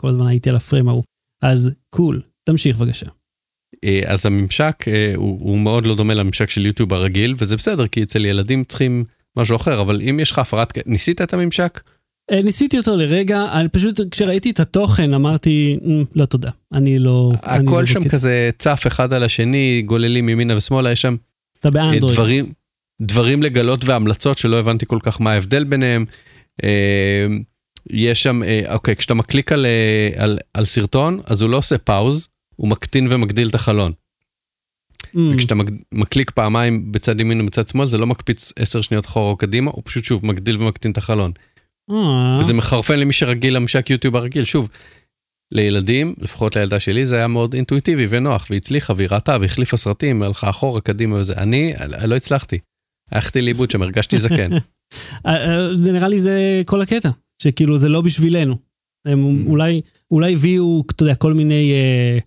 [0.00, 1.02] כל הזמן הייתי על הפריים ההוא.
[1.42, 3.06] אז קול, תמשיך בבקשה.
[3.84, 7.86] אה, אז הממשק אה, הוא, הוא מאוד לא דומה לממשק של יוטיוב הרגיל, וזה בסדר,
[7.86, 9.04] כי אצל ילדים צריכים
[9.36, 11.80] משהו אחר, אבל אם יש לך הפרעת, ניסית את הממשק?
[12.30, 17.32] אה, ניסיתי אותו לרגע, אני פשוט כשראיתי את התוכן אמרתי, "מ, לא תודה, אני לא...
[17.42, 21.16] אני לא הכל שם בקטע." כזה צף אחד על השני, גוללים ימינה ושמאלה, יש שם
[21.60, 22.16] אתה באנדרואיד.
[22.16, 22.52] דברים,
[23.02, 26.04] דברים לגלות והמלצות שלא הבנתי כל כך מה ההבדל ביניהם.
[27.90, 29.66] יש שם, אוקיי, כשאתה מקליק על,
[30.16, 32.28] על, על סרטון, אז הוא לא עושה פאוז,
[32.60, 33.92] הוא מקטין ומגדיל את החלון.
[35.06, 35.54] Mm, וכשאתה
[35.92, 39.82] מקליק פעמיים בצד ימין ובצד שמאל, זה לא מקפיץ 10 שניות אחורה או קדימה, הוא
[39.84, 41.32] פשוט שוב מגדיל ומקטין את החלון.
[41.90, 44.68] אה, וזה מחרפן למי שרגיל לממשק יוטיוב הרגיל, שוב.
[45.52, 50.22] לילדים, לפחות לילדה שלי, זה היה מאוד אינטואיטיבי ונוח, והיא הצליחה, והיא ראתה, והחליפה סרטים,
[50.22, 51.34] הלכה אחורה, קדימה וזה.
[51.36, 52.58] אני, לא הצלחתי.
[53.10, 54.50] הלכתי לאיבוד שם, הרגשתי זקן.
[54.56, 54.60] אה,
[55.26, 57.10] אה, זה נראה לי זה כל הקטע,
[57.42, 58.56] שכאילו זה לא בשבילנו.
[59.06, 59.48] הם Mm.
[59.48, 61.72] אולי, אולי הביאו, אתה יודע, כל מיני...
[61.72, 62.18] אה,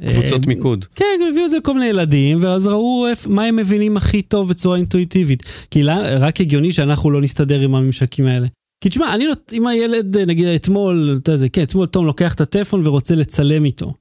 [0.00, 0.84] קבוצות אה, מיקוד.
[0.94, 4.76] כן, הביאו את זה לכל מיני ילדים, ואז ראו מה הם מבינים הכי טוב בצורה
[4.76, 5.42] אינטואיטיבית.
[5.70, 5.82] כי
[6.18, 8.46] רק הגיוני שאנחנו לא נסתדר עם הממשקים האלה.
[8.82, 12.34] כי תשמע, אני לא, אם הילד, נגיד אתמול, אתה יודע, זה, כן, אתמול תום לוקח
[12.34, 13.92] את הטלפון ורוצה לצלם איתו.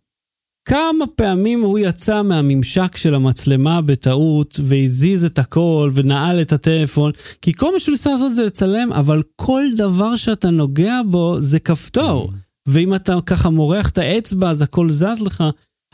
[0.69, 7.53] כמה פעמים הוא יצא מהממשק של המצלמה בטעות והזיז את הכל ונעל את הטלפון, כי
[7.53, 12.31] כל מה שהוא ניסה לעשות זה לצלם, אבל כל דבר שאתה נוגע בו זה כפתור.
[12.67, 15.43] ואם אתה ככה מורח את האצבע אז הכל זז לך.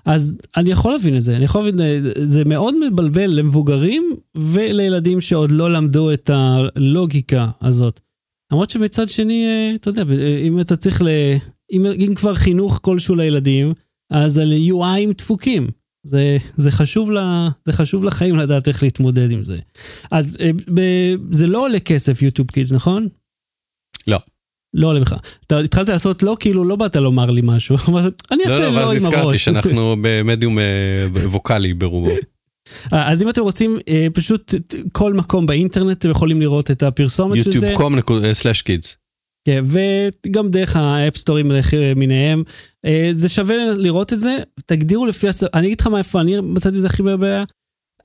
[0.07, 5.21] אז אני יכול להבין את זה, אני יכול להבין, אה, זה מאוד מבלבל למבוגרים ולילדים
[5.21, 7.99] שעוד לא למדו את הלוגיקה הזאת.
[8.51, 11.07] למרות שמצד שני, אה, אתה יודע, אה, אם אתה צריך ל...
[11.71, 13.73] אם, אם כבר חינוך כלשהו לילדים,
[14.11, 15.67] אז על UIים דפוקים.
[16.03, 19.57] זה, זה, חשוב לה, זה חשוב לחיים לדעת איך להתמודד עם זה.
[20.11, 20.37] אז
[20.73, 20.81] ב,
[21.31, 23.07] זה לא עולה כסף יוטיוב קידס, נכון?
[24.07, 24.17] לא.
[24.73, 25.17] לא עולה בכלל.
[25.47, 27.75] אתה התחלת לעשות לא, כאילו לא באת לומר לי משהו.
[28.31, 29.03] אני אעשה לא, לא, לא עם הראש.
[29.03, 30.57] לא, ואז נזכרתי שאנחנו במדיום
[31.31, 32.09] ווקאלי ברובו.
[32.91, 33.79] אז אם אתם רוצים,
[34.13, 34.53] פשוט
[34.91, 37.73] כל מקום באינטרנט אתם יכולים לראות את הפרסומת של זה.
[37.73, 38.95] YouTube.com/kids.
[39.47, 42.43] כן, וגם דרך האפסטורים למיניהם.
[43.11, 46.81] זה שווה לראות את זה, תגדירו לפי, אני אגיד לך מה איפה אני מצאתי את
[46.81, 47.43] זה הכי בעיה.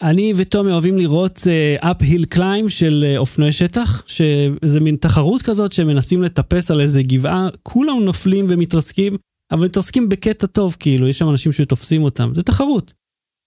[0.03, 1.41] אני וטומי אוהבים לראות
[1.79, 8.05] uphill climb של אופנועי שטח, שזה מין תחרות כזאת שמנסים לטפס על איזה גבעה, כולם
[8.05, 9.17] נופלים ומתרסקים,
[9.53, 12.93] אבל מתרסקים בקטע טוב, כאילו, יש שם אנשים שתופסים אותם, זה תחרות.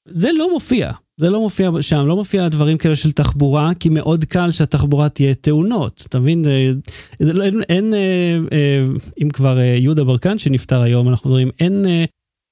[0.09, 4.25] זה לא מופיע, זה לא מופיע שם, לא מופיע דברים כאלה של תחבורה, כי מאוד
[4.25, 6.45] קל שהתחבורה תהיה תאונות, אתה מבין?
[7.19, 8.81] לא, אין, אין אה, אה,
[9.21, 12.05] אם כבר אה, יהודה ברקן שנפטר היום, אנחנו רואים, אין, אה,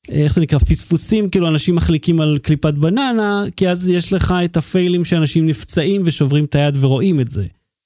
[0.10, 4.58] איך זה נקרא, פספוסים, כאילו אנשים מחליקים על קליפת בננה, כי אז יש לך את
[4.58, 7.46] הפיילים שאנשים נפצעים ושוברים את היד ורואים את זה.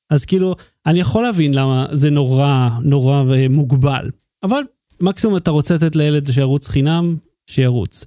[0.10, 4.10] אז כאילו, אני יכול להבין למה זה נורא, נורא מוגבל.
[4.44, 4.62] אבל
[5.02, 7.16] מקסימום אתה רוצה לתת לילד שירוץ חינם,
[7.50, 8.06] שירוץ.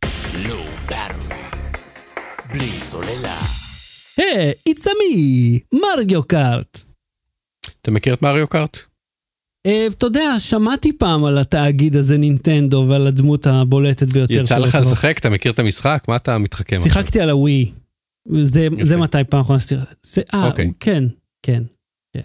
[2.53, 3.41] בלי סוללה.
[4.17, 6.85] היי, it's a me, מריו קארט.
[7.83, 8.90] אתה מכיר את מריו קארט?
[9.67, 14.45] אה, אתה יודע, שמעתי פעם על התאגיד הזה נינטנדו ועל הדמות הבולטת ביותר שלו.
[14.45, 15.19] יצא לך לשחק?
[15.19, 16.05] אתה מכיר את המשחק?
[16.09, 16.77] מה אתה מתחכם?
[16.83, 17.71] שיחקתי על הווי.
[18.43, 19.61] זה, זה מתי פעם אחרונה
[20.03, 20.73] זה, אה, אוקיי.
[20.81, 21.05] כן,
[21.43, 21.63] כן.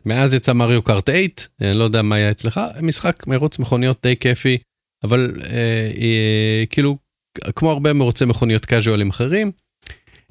[0.06, 4.15] מאז יצא מריו קארט 8, אני לא יודע מה היה אצלך, משחק מרוץ מכוניות די
[4.15, 4.58] כיפי,
[5.04, 6.98] אבל אה, אה, כאילו,
[7.56, 9.64] כמו הרבה מרוצי מכוניות קאז'ואלים אחרים, אה,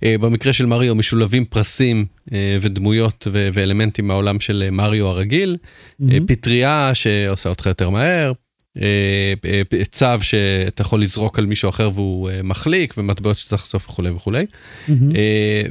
[0.06, 6.04] במקרה של מריו משולבים פרסים אה, ודמויות ואלמנטים מהעולם של אה, מריו הרגיל, mm-hmm.
[6.26, 8.32] פטריה שעושה אותך יותר מהר,
[9.90, 14.46] צו שאתה יכול לזרוק על מישהו אחר והוא מחליק ומטבעות שצריך לחשוף וכולי וכולי.
[14.88, 14.92] Mm-hmm.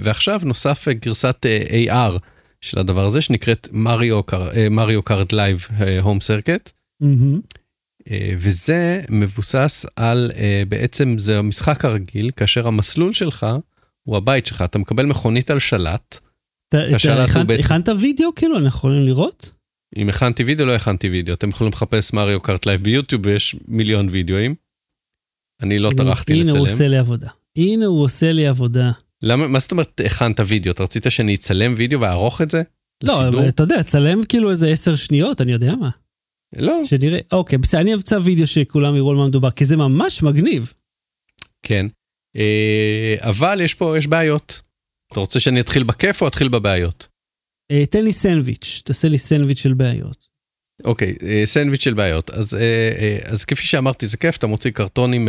[0.03, 1.45] ועכשיו נוסף גרסת
[1.87, 2.19] AR
[2.61, 3.67] של הדבר הזה שנקראת
[4.69, 5.67] Mario Kart Live
[6.01, 6.71] Home Circuit.
[8.37, 10.31] וזה מבוסס על
[10.67, 13.45] בעצם זה המשחק הרגיל כאשר המסלול שלך
[14.03, 16.19] הוא הבית שלך, אתה מקבל מכונית על שלט.
[17.59, 19.51] הכנת וידאו כאילו, אנחנו יכולים לראות?
[19.97, 24.09] אם הכנתי וידאו, לא הכנתי וידאו, אתם יכולים לחפש Mario Kart Live ביוטיוב ויש מיליון
[24.09, 24.55] וידאוים.
[25.61, 26.49] אני לא טרחתי לצלם.
[26.49, 27.29] הנה הוא עושה לי עבודה.
[27.57, 28.91] הנה הוא עושה לי עבודה.
[29.21, 30.71] למה, מה זאת אומרת הכנת וידאו?
[30.71, 32.61] אתה רצית שאני אצלם וידאו ואערוך את זה?
[33.03, 35.89] לא, אתה יודע, צלם כאילו איזה עשר שניות, אני יודע מה.
[36.55, 36.81] לא.
[36.85, 40.73] שנראה, אוקיי, בסדר, אני אמצא וידאו שכולם יראו על מה מדובר, כי זה ממש מגניב.
[41.63, 41.85] כן.
[42.37, 44.61] אה, אבל יש פה, יש בעיות.
[45.11, 47.07] אתה רוצה שאני אתחיל בכיף או אתחיל בבעיות?
[47.71, 50.27] אה, תן לי סנדוויץ', תעשה לי סנדוויץ' של בעיות.
[50.83, 52.29] אוקיי, אה, סנדוויץ' של בעיות.
[52.29, 52.57] אז,
[53.23, 55.27] אז כפי שאמרתי, זה כיף, אתה מוציא קרטונים,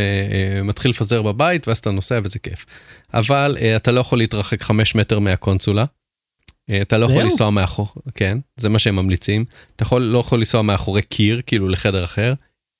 [0.64, 2.66] מתחיל לפזר בבית, ואז אתה נוסע וזה כיף.
[3.14, 5.84] אבל אתה לא יכול להתרחק חמש מטר מהקונסולה.
[6.82, 9.44] אתה לא יכול לנסוע מאחור, כן, זה מה שהם ממליצים.
[9.76, 12.34] אתה יכול, לא יכול לנסוע מאחורי קיר, כאילו לחדר אחר,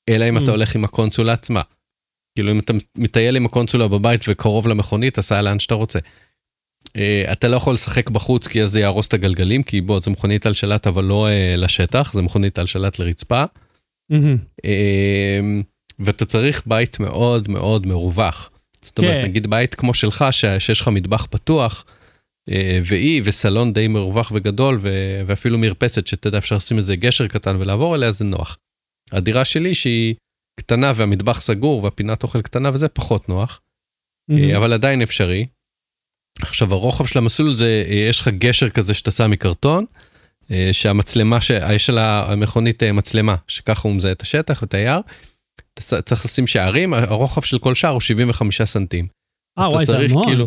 [0.09, 1.63] אלא אם אתה הולך עם הקונסולה עצמה.
[2.35, 5.99] כאילו אם אתה מטייל עם הקונסולה בבית וקרוב למכונית, תסע לאן שאתה רוצה.
[6.89, 10.11] Uh, אתה לא יכול לשחק בחוץ כי אז זה יהרוס את הגלגלים, כי בוא, זה
[10.11, 13.45] מכונית על שלט אבל לא uh, לשטח, זה מכונית על שלט לרצפה.
[14.13, 14.15] Uh,
[15.99, 18.51] ואתה צריך בית מאוד מאוד מרווח.
[18.83, 19.25] זאת אומרת, כן.
[19.25, 21.85] נגיד בית כמו שלך, שיש לך מטבח פתוח,
[22.85, 24.79] ואי וסלון די מרווח וגדול,
[25.27, 28.59] ואפילו מרפסת שאתה יודע אפשר לשים איזה גשר קטן ולעבור אליה, זה נוח.
[29.13, 30.15] הדירה שלי שהיא
[30.61, 33.61] קטנה והמטבח סגור והפינת אוכל קטנה וזה פחות נוח,
[34.31, 34.57] mm-hmm.
[34.57, 35.47] אבל עדיין אפשרי.
[36.43, 39.85] עכשיו הרוחב של המסלול זה אה, יש לך גשר כזה שאתה שם מקרטון
[40.73, 45.01] שהמצלמה שיש על המכונית מצלמה שככה הוא מזהה את השטח ואת היער.
[45.75, 49.07] אתה צריך לשים שערים הרוחב של כל שער הוא 75 סנטים.
[49.59, 50.27] אה וואי זה המון.
[50.27, 50.47] כאילו,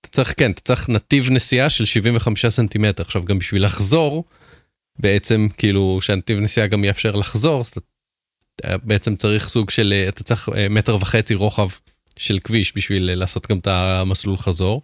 [0.00, 4.24] אתה צריך כן אתה צריך נתיב נסיעה של 75 סנטימטר עכשיו גם בשביל לחזור
[4.98, 7.62] בעצם כאילו שהנתיב נסיעה גם יאפשר לחזור
[8.64, 11.68] בעצם צריך סוג של אה, אתה צריך אה, מטר וחצי רוחב
[12.16, 14.82] של כביש בשביל אה, לעשות גם את המסלול חזור.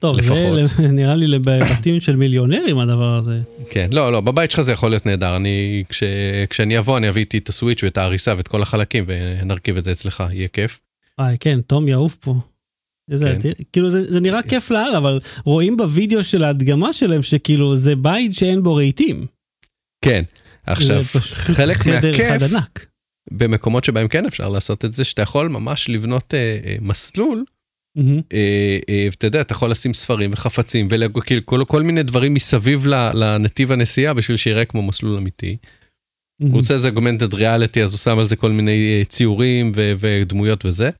[0.00, 0.38] טוב, לפחות.
[0.76, 3.40] זה נראה לי לבתים של מיליונרים הדבר הזה.
[3.70, 5.36] כן, לא, לא, בבית שלך זה יכול להיות נהדר.
[5.36, 6.02] אני, כש,
[6.50, 9.92] כשאני אבוא, אני אביא איתי את הסוויץ' ואת ההריסה ואת כל החלקים ונרכיב את זה
[9.92, 10.80] אצלך, יהיה כיף.
[11.20, 12.34] אה, כן, תום יעוף פה.
[13.10, 13.50] איזה, כן.
[13.72, 14.42] כאילו זה, זה נראה.
[14.42, 19.26] כיף לאללה, אבל רואים בווידאו של ההדגמה שלהם שכאילו זה בית שאין בו רהיטים.
[20.04, 20.22] כן,
[20.66, 22.52] עכשיו, חלק מהכיף,
[23.30, 27.44] במקומות שבהם כן אפשר לעשות את זה, שאתה יכול ממש לבנות אה, אה, מסלול.
[28.32, 32.86] אה, אה, ואתה יודע, אתה יכול לשים ספרים וחפצים וכאילו כל, כל מיני דברים מסביב
[33.14, 35.56] לנתיב הנסיעה בשביל שיראה כמו מסלול אמיתי.
[36.42, 36.52] הוא.
[36.52, 40.64] רוצה איזה אוגמנטד ריאליטי אז הוא שם על זה כל מיני אה, ציורים ו- ודמויות
[40.64, 40.90] וזה.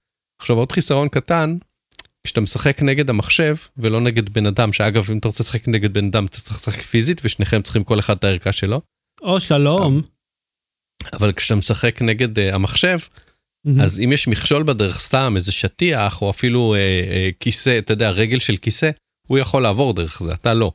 [0.40, 1.56] עכשיו עוד חיסרון קטן,
[2.26, 6.06] כשאתה משחק נגד המחשב ולא נגד בן אדם, שאגב אם אתה רוצה לשחק נגד בן
[6.06, 8.80] אדם אתה צריך לשחק פיזית ושניכם צריכים כל אחד את הערכה שלו,
[9.22, 10.00] או שלום.
[11.12, 12.98] אבל כשאתה משחק נגד uh, המחשב,
[13.64, 13.80] מהמם.
[13.80, 18.10] אז אם יש מכשול בדרך סתם איזה שטיח או אפילו אה, אה, כיסא, אתה יודע,
[18.10, 18.90] רגל של כיסא,
[19.26, 20.72] הוא יכול לעבור דרך זה, אתה לא.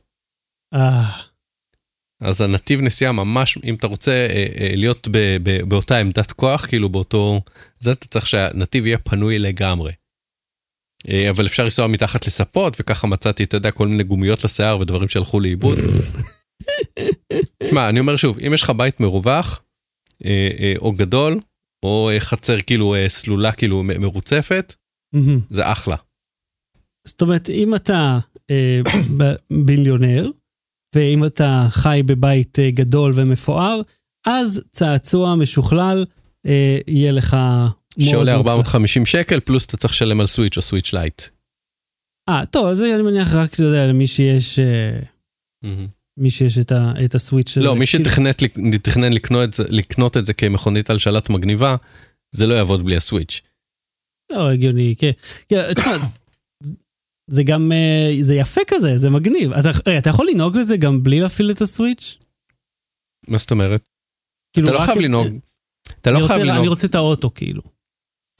[0.74, 1.28] אה,
[2.20, 6.66] אז הנתיב נסיעה ממש, אם אתה רוצה אה, אה, להיות ב, ב, באותה עמדת כוח,
[6.66, 7.40] כאילו באותו,
[7.80, 9.92] זה אתה צריך שהנתיב יהיה פנוי לגמרי.
[11.08, 15.08] אה, אבל אפשר לנסוע מתחת לספות, וככה מצאתי, אתה יודע, כל מיני גומיות לשיער ודברים
[15.08, 15.78] שהלכו לאיבוד.
[17.70, 19.62] שמע, אני אומר שוב, אם יש לך בית מרווח,
[20.24, 21.40] אה, אה, או גדול,
[21.84, 24.74] או אה, חצר כאילו אה, סלולה כאילו מ- מרוצפת.
[25.50, 25.96] זה אחלה.
[27.06, 28.18] זאת אומרת, אם אתה
[28.50, 28.80] אה,
[29.18, 30.30] ב- ביליונר,
[30.94, 33.80] ואם אתה חי בבית אה, גדול ומפואר,
[34.26, 36.04] אז צעצוע משוכלל
[36.46, 38.52] אה, יהיה לך מאוד שעולה מוצלח.
[38.52, 41.22] 450 שקל, פלוס אתה צריך לשלם על Switch או Switch Lite.
[42.28, 45.00] אה, טוב, אז אני מניח רק, אתה יודע, למי שיש, אה,
[46.18, 47.66] מי שיש את, ה, את הסוויץ' הזה.
[47.66, 51.76] לא, מי כאילו, שתכנת לק- תכנן לקנות לקנות את זה כמכונית על שלט מגניבה,
[52.32, 53.40] זה לא יעבוד בלי הסוויץ'.
[54.32, 55.10] לא, הגיוני, כן.
[55.48, 55.92] כן, תשמע,
[57.30, 59.52] זה גם, אה, זה יפה כזה, זה מגניב.
[59.52, 62.18] אתה, רגע, אתה יכול לנהוג בזה גם בלי להפעיל את הסוויץ'?
[63.28, 63.82] מה זאת אומרת?
[64.52, 65.26] כאילו, אתה לא חייב לנהוג.
[66.00, 66.66] אתה אני לא חייב אני לנהוג.
[66.68, 67.62] רוצה את האוטו, כאילו.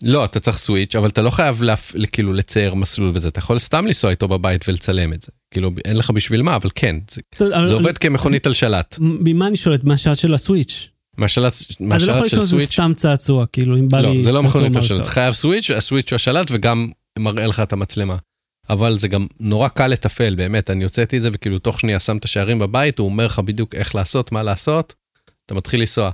[0.03, 3.59] לא, אתה צריך סוויץ', אבל אתה לא חייב להפ- כאילו לצייר מסלול וזה, אתה יכול
[3.59, 5.29] סתם לנסוע איתו בבית ולצלם את זה.
[5.51, 8.97] כאילו, אין לך בשביל מה, אבל כן, זה- טוב, אבל- זה עובד כמכונית על שלט.
[9.01, 9.85] ממה אני שואלת?
[9.85, 10.89] מהשלט של ה Switch.
[11.17, 14.01] מהשלט אז אני לא יכול מהשלט של לקנות לזה Switch, סתם צעצוע, כאילו, אם בא
[14.01, 14.23] לא, לי...
[14.23, 14.83] זה לא מכונית על.
[14.83, 18.17] שלט, אתה חייב Switch, ה Switch הוא השלט וגם מראה לך את המצלמה.
[18.71, 22.17] אבל זה גם נורא קל לתפעל, באמת, אני הוצאתי את זה וכאילו תוך שנייה שם
[22.17, 24.95] את השערים בבית, הוא אומר לך בדיוק איך לעשות, מה לעשות,
[25.47, 26.11] אתה מתחיל לנסוע.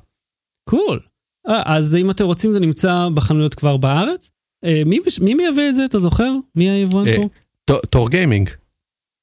[0.68, 1.00] Cool.
[1.01, 1.13] אה,
[1.46, 4.30] אז אם אתם רוצים, זה נמצא בחנויות כבר בארץ.
[4.64, 4.83] אה,
[5.20, 6.33] מי מייבא את זה, אתה זוכר?
[6.57, 7.28] מי היבואן אה, פה?
[7.64, 8.50] ט- Tor Gaming.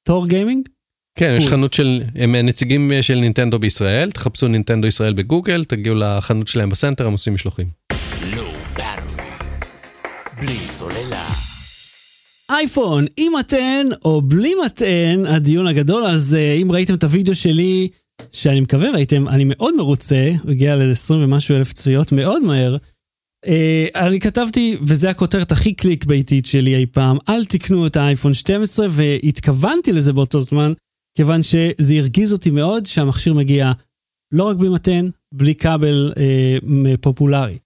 [0.03, 0.69] Tor Gaming?
[1.15, 1.47] כן, יש.
[1.47, 7.07] חנות של, הם נציגים של נינטנדו בישראל, תחפשו נינטנדו ישראל בגוגל, תגיעו לחנות שלהם בסנטר,
[7.07, 7.67] הם עושים משלוחים.
[12.49, 17.87] אייפון עם מטען או בלי מטען, הדיון הגדול, אז אה, אם ראיתם את הוידאו שלי,
[18.31, 22.77] שאני מקווה ראיתם, אני מאוד מרוצה, הגיע ל-20 ומשהו אלף צפיות מאוד מהר.
[23.47, 28.87] אה, אני כתבתי, וזה הכותרת הכי קליקבייטית שלי אי פעם, אל תקנו את האייפון 12,
[28.89, 30.73] והתכוונתי לזה באותו זמן,
[31.17, 33.71] כיוון שזה הרגיז אותי מאוד שהמכשיר מגיע
[34.31, 36.57] לא רק בלי מתן, בלי כבל אה,
[37.01, 37.57] פופולרי.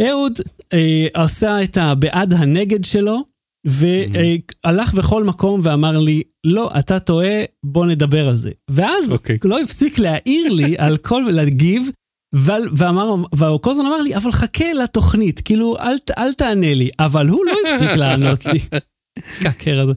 [0.00, 0.32] אהוד
[0.72, 3.24] אה, עשה את הבעד הנגד שלו,
[3.64, 8.50] והלך בכל מקום ואמר לי, לא, אתה טועה, בוא נדבר על זה.
[8.70, 9.38] ואז אוקיי.
[9.44, 11.90] לא הפסיק להעיר לי על כל, להגיב,
[12.32, 17.28] ואמר, והוא כל הזמן אמר לי, אבל חכה לתוכנית, כאילו, אל, אל תענה לי, אבל
[17.28, 18.58] הוא לא הפסיק לענות לי.
[19.44, 19.92] קקר הזה.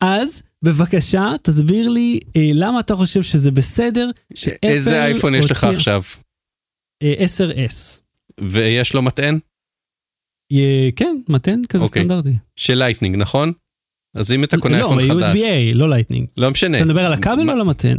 [0.00, 5.64] אז, בבקשה, תסביר לי אה, למה אתה חושב שזה בסדר שאפל איזה אייפון יש לך
[5.64, 6.02] עכשיו?
[7.02, 8.00] אה, 10S.
[8.40, 9.38] ויש לו מטען?
[10.96, 12.02] כן, מטען כזה אוקיי.
[12.02, 12.36] סטנדרטי.
[12.56, 13.52] של Lightning, נכון?
[14.14, 16.26] אז אם אתה קונה לא, אייפון חדש, USB-A, לא Lightning.
[16.36, 16.76] לא משנה.
[16.78, 17.96] אתה מדבר על הכבל או על המטען?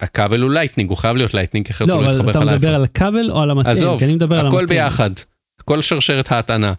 [0.00, 2.52] הכבל הוא Lightning, הוא חייב להיות Lightning, אחרת לא, הוא לא אבל יתחבר אתה לך
[2.52, 2.74] מדבר לאייפון.
[2.74, 3.70] על הכבל או על המטען?
[3.70, 4.56] עזוב, מדבר על המטען.
[4.56, 5.10] הכל ביחד.
[5.64, 6.72] כל שרשרת ההטענה.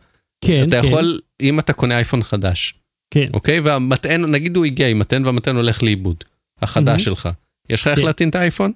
[0.46, 2.74] כן, אתה כן, יכול, אם אתה קונה אייפון חדש,
[3.13, 3.26] כן.
[3.34, 3.60] אוקיי?
[3.60, 6.24] והמטען, נגיד הוא הגיע עם מטען והמטען הולך לאיבוד,
[6.62, 7.00] החדש מהמם.
[7.00, 7.30] שלך.
[7.70, 8.06] יש לך איך כן.
[8.06, 8.72] להטעין את האייפון?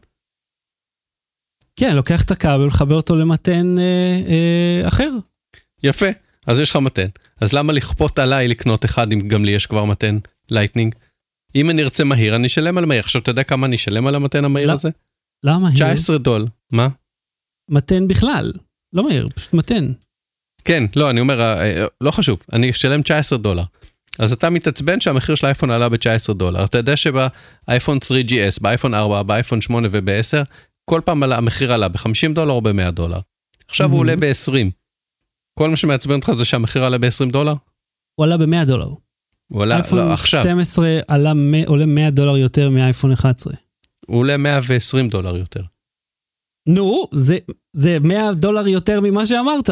[1.76, 3.84] כן, לוקח את הכבל, מחבר אותו למטען אה,
[4.28, 5.10] אה, אחר.
[5.84, 6.06] יפה,
[6.48, 7.10] אז יש לך מטען.
[7.42, 10.20] אז למה לכפות עליי לקנות אחד אם גם לי יש כבר מטען
[10.52, 10.96] Lightning?
[11.56, 13.00] אם אני ארצה מהיר, אני אשלם על מהיר.
[13.00, 14.74] עכשיו, אתה יודע כמה אני אשלם על המטען המהיר לא.
[14.74, 14.90] הזה?
[15.44, 15.70] למה?
[15.76, 16.46] 19 דול.
[16.72, 16.88] מה?
[17.70, 18.52] מתן בכלל.
[18.94, 19.92] לא מהיר, פשוט מתן.
[20.66, 23.64] כן, לא, אני אומר, אה, לא חשוב, אני אשלם 19 דולר.
[24.20, 26.66] אז אתה מתעצבן שהמחיר של האייפון עלה ב-19 דולר.
[26.66, 30.44] אתה יודע שבאייפון 3GS, באייפון 4, באייפון 8 וב-10,
[30.90, 33.20] כל פעם המחיר עלה ב-50 דולר או ב-100 דולר.
[33.68, 34.18] עכשיו הוא עולה Mhm.
[34.20, 34.70] ב-20.
[35.62, 37.54] כל מה שמעצבן אותך זה שהמחיר עלה ב-20 דולר?
[38.16, 38.90] הוא עלה ב-100 דולר.
[39.48, 41.34] הוא עלה, אייפון לא, עכשיו, 12 עלה,
[41.68, 43.54] עולה 100 דולר יותר מאייפון 11.
[44.08, 45.62] הוא עולה 120 דולר יותר.
[46.68, 47.38] נו, זה,
[47.74, 49.70] זה 100 דולר יותר ממה שאמרת.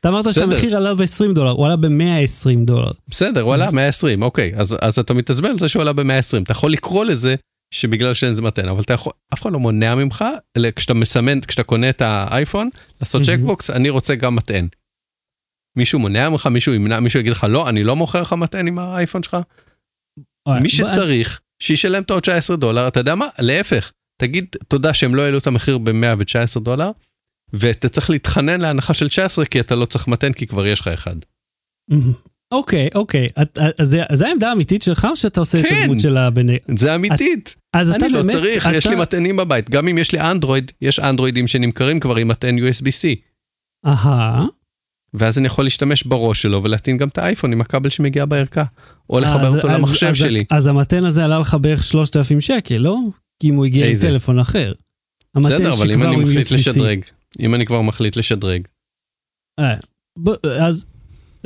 [0.00, 0.50] אתה אמרת בסדר.
[0.50, 2.90] שהמחיר עלה ב-20 דולר, הוא עלה ב-120 דולר.
[3.08, 6.42] בסדר, הוא עלה 120, אוקיי, אז, אז אתה מתעצבן על זה שהוא עלה ב-120.
[6.42, 7.34] אתה יכול לקרוא לזה
[7.74, 10.24] שבגלל שאין זה מתן, אבל אתה יכול, אף אחד לא מונע ממך,
[10.56, 12.68] אלא כשאתה מסמן, כשאתה קונה את האייפון,
[13.00, 13.22] לעשות.
[13.22, 14.68] צ'קבוקס, אני רוצה גם מטען.
[15.76, 18.78] מישהו מונע ממך, מישהו ימנע, מישהו יגיד לך לא, אני לא מוכר לך מטען עם
[18.78, 19.36] האייפון שלך?
[20.62, 23.26] מי שצריך, שישלם את העוד 19 דולר, אתה יודע מה?
[23.38, 23.92] להפך,
[24.22, 26.90] תגיד תודה שהם לא העלו את המחיר ב-119 דולר,
[27.52, 30.88] ואתה צריך להתחנן להנחה של 19 כי אתה לא צריך מתן כי כבר יש לך
[30.88, 31.16] אחד.
[32.52, 33.28] אוקיי, אוקיי.
[33.78, 35.80] אז זה- העמדה האמיתית שלך או שאתה עושה את כן.
[35.82, 36.58] הדמות של הבני...
[36.78, 37.56] זה אמיתית.
[37.76, 38.32] אז אתה אני לא באמת...
[38.32, 39.70] צריך, יש לי מטענים בבית.
[39.70, 43.04] גם אם יש לי אנדרואיד, יש אנדרואידים שנמכרים כבר עם מטען USB-C.
[43.86, 44.44] אהה.
[45.14, 48.64] ואז אני יכול להשתמש בראש שלו ולהטעין גם את האייפון עם הכבל שמגיע בערכה.
[49.10, 50.44] או לחבר אז- אותו אז- למחשב אז- שלי.
[50.50, 52.98] אז המתן הזה עלה לך בערך 3,000 שקל, לא?
[53.42, 53.98] כי אם הוא הגיע עם?
[54.00, 54.72] טלפון אחר.
[55.36, 56.50] בסדר, אבל אם אני מחליט.
[56.50, 57.00] לשדרג,
[57.40, 58.62] אם אני כבר מחליט לשדרג.
[59.60, 59.74] אה,
[60.60, 60.86] אז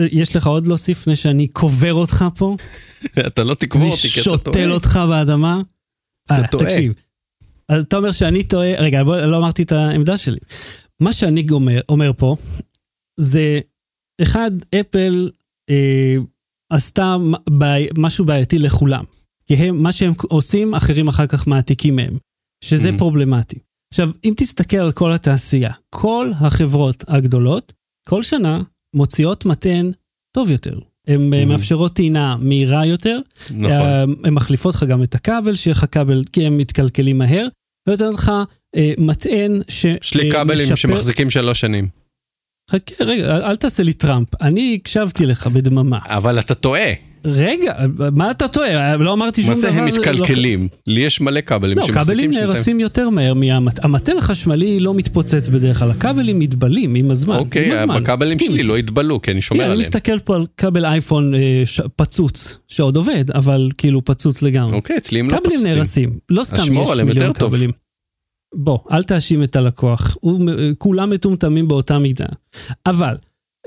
[0.00, 2.56] אה, יש לך עוד להוסיף לפני שאני קובר אותך פה?
[3.26, 4.70] אתה לא תקבור אותי כי אתה ושותל טועה.
[4.70, 5.60] אותך באדמה?
[6.30, 6.64] אה, טועה.
[6.64, 6.92] תקשיב.
[7.68, 10.38] אז אתה אומר שאני טועה, רגע, בוא, לא אמרתי את העמדה שלי.
[11.00, 12.36] מה שאני אומר, אומר פה,
[13.20, 13.60] זה,
[14.22, 14.50] אחד,
[14.80, 15.30] אפל
[15.70, 16.16] אה,
[16.72, 17.16] עשתה
[17.50, 19.04] בעי- משהו בעייתי לכולם.
[19.46, 22.16] כי הם, מה שהם עושים, אחרים אחר כך מעתיקים מהם.
[22.64, 22.98] שזה Mhm.
[22.98, 23.58] פרובלמטי.
[23.92, 27.72] עכשיו, אם תסתכל על כל התעשייה, כל החברות הגדולות,
[28.08, 28.62] כל שנה
[28.94, 29.90] מוציאות מתן
[30.36, 30.78] טוב יותר.
[31.06, 31.46] הן Mhm.
[31.48, 33.18] מאפשרות טעינה מהירה יותר,
[33.50, 33.64] נכון.
[33.70, 37.46] אה, הן מחליפות לך גם את הכבל, שיהיה לך כבל, כי הם מתקלקלים מהר,
[37.88, 38.32] ונותנות לך
[38.76, 39.84] אה, מטען ש...
[39.84, 41.88] יש לי אה, כבלים משפר- שמחזיקים שלוש שנים.
[42.70, 45.98] חכה, רגע, אל- תעשה לי טראמפ, אני הקשבתי לך בדממה.
[46.06, 46.90] אבל אתה טועה.
[47.24, 47.72] רגע,
[48.16, 48.96] מה אתה טועה?
[48.96, 49.72] לא אמרתי שום מה דבר.
[49.72, 50.68] זה הם לא- מתקלקלים?
[50.86, 52.50] לי יש מלא כבלים לא, שמחזיקים כבלים שנתיים.
[52.52, 53.84] נהרסים יותר מהר מהמט...
[53.84, 57.36] המתן החשמלי לא מתפוצץ בדרך כלל, הכבלים מתבלים עם הזמן.
[57.36, 57.70] אוקיי,
[58.20, 58.62] מסכים שלי.
[58.62, 59.88] לא יתבלו כי אני שומר כן, אני עליהם.
[59.88, 61.62] מסתכל פה על כבל אייפון אה.
[61.96, 64.76] פצוץ, שעוד עובד, אבל כאילו פצוץ לגמרי.
[64.76, 65.74] אוקיי, אצלי הם לא כבלים פוצצים.
[65.74, 67.32] נהרסים, לא סתם יש עליהם מיליון.
[67.32, 67.70] כבלים.
[68.56, 72.26] בוא, אל תאשים את הלקוח, הוא, כולם מטומטמים באותה מידה.
[72.86, 73.16] אבל,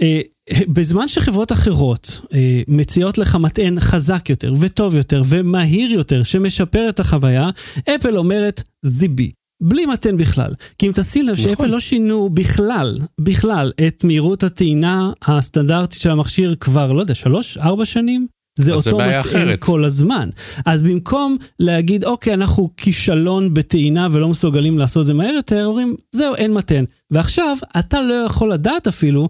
[0.02, 0.22] אה,
[0.68, 7.00] בזמן שחברות אחרות אה, מציעות לך מטען חזק יותר וטוב יותר ומהיר יותר, שמשפר את
[7.00, 7.50] החוויה,
[7.96, 9.32] אפל אומרת זיבי.
[9.62, 10.54] בלי מטען בכלל.
[10.78, 11.70] כי אם תשים לב שאפל נכון.
[11.70, 17.86] לא שינו בכלל, בכלל, את מהירות הטעינה הסטנדרטית של המכשיר כבר, לא יודע, שלוש, ארבע
[17.86, 18.28] שנים?
[18.60, 19.60] זה אותו מטען אחרת.
[19.60, 20.30] כל הזמן.
[20.66, 25.96] אז במקום להגיד, אוקיי, אנחנו כישלון בטעינה ולא מסוגלים לעשות את זה מהר יותר, אומרים,
[26.12, 26.84] זהו, אין מתן.
[27.12, 29.30] ועכשיו, אתה לא יכול לדעת אפילו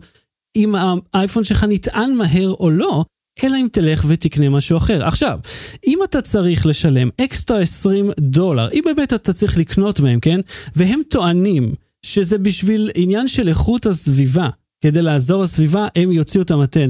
[0.56, 0.76] אם
[1.14, 3.06] האייפון שלך נטען מהר או לא,
[3.44, 5.06] אלא אם תלך ותקנה משהו אחר.
[5.08, 5.40] עכשיו,
[5.88, 10.40] אם אתה צריך לשלם אקסטרה 20 דולר, אם באמת אתה צריך לקנות מהם, כן?
[10.76, 11.74] והם טוענים
[12.06, 14.50] שזה בשביל עניין של איכות הסביבה,
[14.82, 16.90] כדי לעזור לסביבה, הם יוציאו את המתן.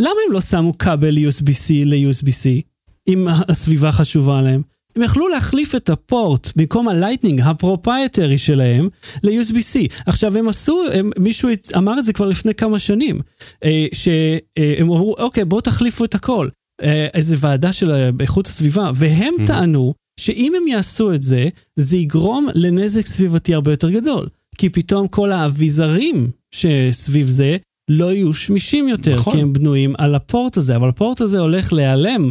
[0.00, 2.62] למה הם לא שמו כבל USB-C ל-USB-C,
[3.08, 4.62] אם הסביבה חשובה להם?
[4.96, 8.88] הם יכלו להחליף את הפורט במקום הלייטנינג ה proprietary שלהם
[9.22, 9.92] ל-USB-C.
[10.06, 13.20] עכשיו הם עשו, הם, מישהו אמר את זה כבר לפני כמה שנים,
[13.64, 16.48] אה, שהם אמרו, אוקיי, בואו תחליפו את הכל.
[16.82, 19.46] אה, איזה ועדה של איכות הסביבה, והם Mhm.
[19.46, 24.28] טענו שאם הם יעשו את זה, זה יגרום לנזק סביבתי הרבה יותר גדול.
[24.58, 27.56] כי פתאום כל האביזרים שסביב זה
[27.88, 29.32] לא יהיו שמישים יותר, נכון.
[29.32, 32.30] כי הם בנויים על הפורט הזה, אבל הפורט הזה הולך להיעלם,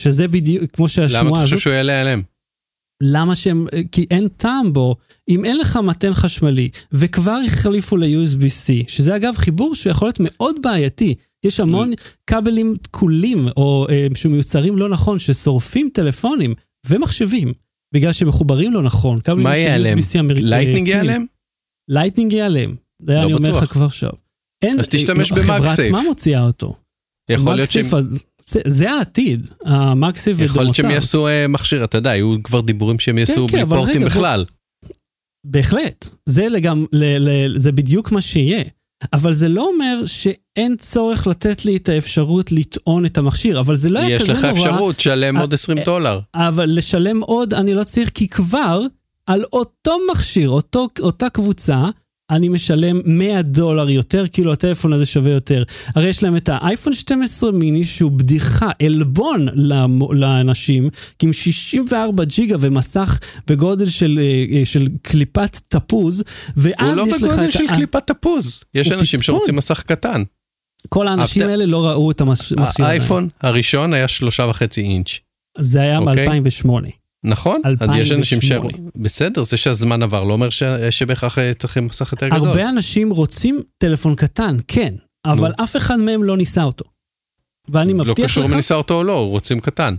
[0.00, 2.22] שזה בדיוק, כמו למה שהשמועה אתה חושב הזאת, שהוא יעלה עליהם?
[3.02, 4.96] למה שהם, כי אין טעם בו,
[5.28, 11.14] אם אין לך מתן חשמלי, וכבר החליפו ל-USB-C, שזה אגב חיבור שיכול להיות מאוד בעייתי,
[11.44, 11.92] יש המון
[12.26, 16.54] כבלים תקולים, או אה, שמיוצרים לא נכון, ששורפים טלפונים
[16.86, 17.52] ומחשבים,
[17.94, 19.18] בגלל שמחוברים לא נכון.
[19.36, 19.86] מה ייעלם?
[19.86, 20.86] אה, לייטנינג סינים.
[20.86, 21.26] ייעלם?
[21.88, 22.74] לייטנינג ייעלם.
[23.02, 23.62] זה לא אני אומר בטוח.
[23.62, 24.10] לך כבר עכשיו.
[24.64, 25.94] אין, אז תשתמש החברה במאגסייף.
[25.94, 26.76] עצמה מוציאה אותו.
[27.30, 27.84] יכול להיות שהם...
[28.46, 30.94] זה, זה העתיד, המאגסייף יכול להיות שהם ודומותיו.
[30.94, 34.06] יעשו אה, מכשיר, אתה יודע, היו כבר דיבורים שהם יעשו כן, בלי אבל פורטים רגע,
[34.06, 34.44] בכלל.
[35.46, 38.62] בהחלט, זה, לגמ, ל, ל, זה בדיוק מה שיהיה.
[39.12, 43.90] אבל זה לא אומר שאין צורך לתת לי את האפשרות לטעון את המכשיר, אבל זה
[43.90, 44.70] לא היה יש כזה לך נורא.
[44.70, 46.20] אפשרות, שלם אה, עוד 20 אה, דולר.
[46.34, 48.82] אבל לשלם עוד אני לא צריך, כי כבר
[49.26, 51.84] על אותו מכשיר, אותו, אותה קבוצה,
[52.30, 55.62] אני משלם 100 דולר יותר, כאילו הטלפון הזה שווה יותר.
[55.94, 59.48] הרי יש להם את האייפון 12 מיני שהוא בדיחה, עלבון
[60.10, 60.88] לאנשים,
[61.22, 66.24] עם 64 ג'יגה ומסך בגודל של, אה, אה, של קליפת תפוז, הוא
[66.56, 67.74] ואז לא יש לך בגודל את של ה...
[67.74, 68.62] קליפת תפוז.
[68.74, 69.36] יש הוא אנשים פצפון.
[69.36, 70.22] שרוצים מסך קטן.
[70.88, 72.58] כל האנשים הפת- האלה לא ראו את המכשיר.
[72.78, 75.18] האייפון הראשון היה שלושה וחצי אינץ'.
[75.58, 76.28] זה היה אוקיי.
[76.40, 77.03] מ-2008.
[77.24, 77.60] נכון?
[77.80, 78.52] אז יש אנשים ש...
[78.52, 78.90] 2008.
[78.96, 82.48] בסדר, זה שהזמן עבר לא אומר ש- שבהכרח אה, צריכים מסך יותר גדול.
[82.48, 84.94] הרבה אנשים רוצים טלפון קטן, כן,
[85.26, 86.84] אבל אף אחד מהם לא ניסה אותו.
[87.68, 89.94] ואני לא מבטיח קשור לך, אם ניסה אותו או לא, רוצים קטן.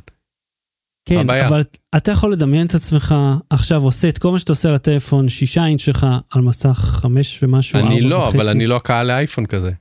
[1.10, 1.48] כן, הבעיה?
[1.48, 1.62] אבל
[1.98, 3.16] אתה יכול לדמיין את עצמך
[3.50, 7.44] עכשיו עושה את כל מה שאתה עושה על הטלפון, שישה אינץ' שלך על מסך חמש
[7.44, 8.38] ומשהו, אני לא, וחצי.
[8.38, 9.72] אבל אני לא הקהל לאייפון כזה.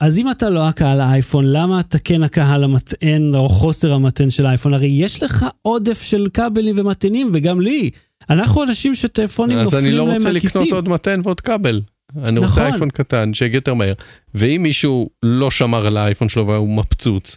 [0.00, 4.46] אז אם אתה לא הקהל האייפון, למה אתה כן הקהל המטען או חוסר המטען של
[4.46, 4.74] האייפון?
[4.74, 7.90] הרי יש לך עודף של כבלים ומטענים, וגם לי.
[8.30, 10.32] אנחנו אנשים שטלפונים אז נופלים אני להם לא מהכיסים.
[10.34, 11.80] רוצה לקנות עוד מתן ועוד כבל.
[12.22, 12.62] אני רוצה נכון.
[12.62, 13.92] אייפון קטן שיגיע יותר מהר.
[14.34, 17.36] ואם מישהו לא שמר על האייפון שלו והוא מפצוץ,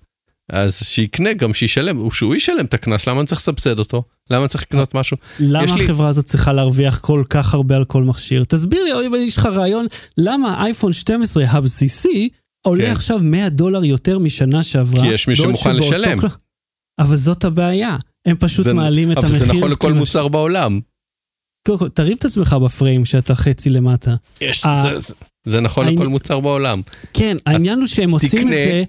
[0.52, 4.04] אז שיקנה גם שישלם, שהוא ישלם את הקנס, למה אני צריך לסבסד אותו?
[4.32, 5.18] למה אני צריך לקנות משהו?
[5.40, 8.44] למה יש לי- החברה הזאת צריכה להרוויח כל כך הרבה על כל מכשיר?
[8.44, 9.86] תסביר לי, יש לך רעיון,
[10.18, 12.30] למה האייפון 12 הבסיסי
[12.62, 12.92] עולה כן.
[12.92, 15.02] עכשיו 100 דולר יותר משנה שעברה?
[15.02, 16.18] כי יש מי שמוכן לשלם.
[17.00, 19.40] אבל זאת הבעיה, הם פשוט זה- מעלים את אבל המחיר.
[19.48, 20.80] זה נכון לכל מוצר בעולם.
[21.68, 24.16] קודם כל, תרים את עצמך בפריים כשאתה חצי למטה.
[24.42, 25.14] יש, אה, זה-
[25.46, 26.82] זה- נכון העני- לכל מוצר בעולם.
[27.14, 28.84] כן, העניין הוא שהם עושים את זה,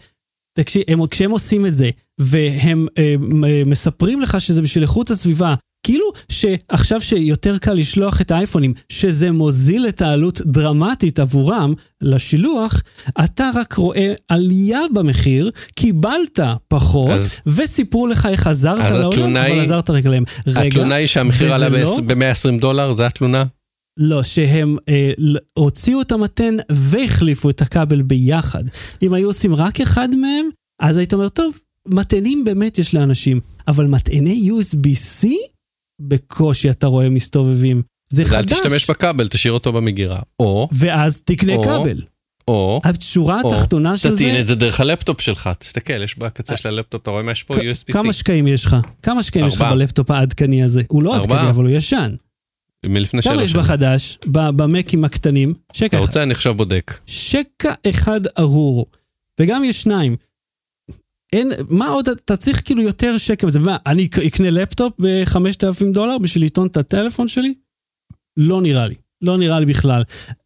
[0.58, 1.90] תקשיב, הם, כשהם עושים את זה,
[2.20, 8.30] והם אה, מ- מספרים לך שזה בשביל איכות הסביבה, כאילו שעכשיו שיותר קל לשלוח את
[8.30, 12.82] האייפונים, שזה מוזיל את העלות דרמטית עבורם לשילוח,
[13.24, 19.62] אתה רק רואה עלייה במחיר, קיבלת פחות, אז- וסיפרו לך איך עזרת לעולם, אבל היא-
[19.62, 20.24] עזרת רק להם.
[20.46, 22.00] רגע, התלונה היא שהמחיר עלה לא?
[22.06, 23.44] ב-120 דולר, זה התלונה?
[23.98, 25.10] לא, שהם אה,
[25.58, 28.64] הוציאו את המתן והחליפו את הכבל ביחד.
[29.02, 30.46] אם היו עושים רק אחד מהם,
[30.82, 31.58] אז היית אומר, טוב,
[31.88, 35.28] מטענים באמת יש לאנשים, אבל מטעני USB-C,
[36.00, 37.82] בקושי אתה רואה מסתובבים.
[38.12, 38.52] זה אז אל חדש.
[38.52, 40.20] תשתמש בכבל, תשאיר אותו במגירה.
[40.40, 42.02] או, ואז תקנה או- כבל.
[42.48, 46.68] או, השורה התחתונה של תטעין זה, את זה דרך הלפטופ שלך, תסתכל, יש בקצה של
[46.68, 47.54] הלפטופ, אתה רואה מה יש פה?
[47.54, 47.92] USB-C.
[47.92, 48.76] כמה שקעים יש לך?
[49.02, 49.62] כמה שקעים יש לך.
[49.70, 50.82] בלפטופ העדכני הזה?
[50.88, 51.16] הוא לא.
[51.16, 52.14] עדכני, אבל הוא ישן.
[52.86, 53.64] מלפני כמה שלוש יש שנים.
[53.64, 54.18] בחדש?
[54.26, 55.52] ב- במקים הקטנים?
[55.72, 56.06] שקע אתה אחד.
[56.06, 56.98] רוצה, אני עכשיו בודק.
[57.06, 58.86] שקע אחד ארור,
[59.40, 60.16] וגם יש שניים.
[61.32, 65.92] אין, מה עוד, אתה צריך כאילו יותר שקע בזה, מה, אני אק- אקנה לפטופ ב-5,000
[65.92, 67.54] דולר בשביל לטעון את הטלפון שלי?
[68.36, 70.02] לא נראה לי, לא נראה לי בכלל.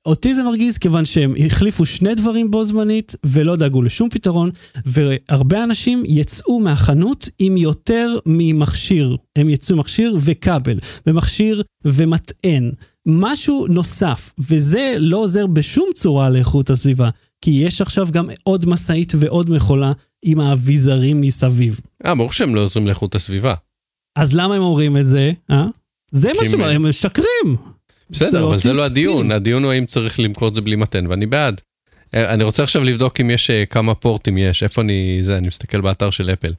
[0.06, 4.50] אותי זה מרגיז כיוון שהם החליפו שני דברים בו זמנית ולא דאגו לשום פתרון,
[4.86, 9.16] והרבה אנשים יצאו מהחנות עם יותר ממכשיר.
[9.36, 12.70] הם יצאו מכשיר וכבל, ומכשיר ומטען.
[13.06, 17.08] משהו נוסף, וזה לא עוזר בשום צורה לאיכות הסביבה,
[17.44, 19.92] כי יש עכשיו גם עוד משאית ועוד מכולה
[20.24, 21.80] עם האביזרים מסביב.
[22.06, 23.54] אה, ברור שהם לא עוזרים לאיכות הסביבה.
[24.18, 25.32] אז למה הם אומרים את זה?
[25.50, 25.66] אה?
[26.12, 27.56] זה מה שהם הם- הם משקרים.
[28.10, 29.32] בסדר, אבל עושים זה לא הדיון.
[29.32, 31.60] הדיון הוא האם צריך למכור את זה בלי מתן, ואני בעד.
[32.14, 35.46] אה, אני רוצה עכשיו לבדוק אם יש אה, כמה פורטים יש, איפה אני, זה, אני
[35.46, 36.52] מסתכל באתר של אפל.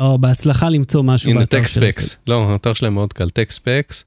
[0.00, 4.04] או, בהצלחה למצוא משהו הנה באתר של ספקס, לא, האתר שלהם מאוד קל, tech specs.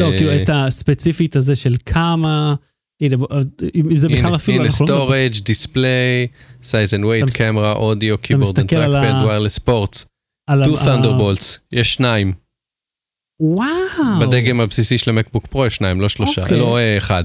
[0.00, 2.54] לא, כאילו את הספציפית הזה של כמה,
[3.02, 3.28] הנה, בוא,
[3.74, 6.26] אם זה בכלל אפילו, הנה אנחנו מדברים- storage, display,
[6.62, 9.58] size and weight, camera, audio, keyboard trackpad, wireless
[10.48, 12.32] ה- טו ת'נדרבולטס, יש שניים.
[13.40, 13.68] וואו.
[14.20, 16.58] בדגם הבסיסי של המקבוק פרו יש שניים, לא שלושה, אוקיי.
[16.58, 17.24] לא אה, אחד.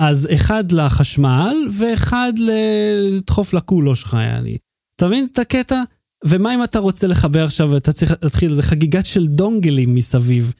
[0.00, 4.56] אז אחד לחשמל ואחד לדחוף לקולו שלך, יעני.
[4.96, 5.82] אתה מבין את הקטע?
[6.24, 10.52] ומה אם אתה רוצה לחבר עכשיו, אתה צריך להתחיל איזה חגיגת של דונגלים מסביב.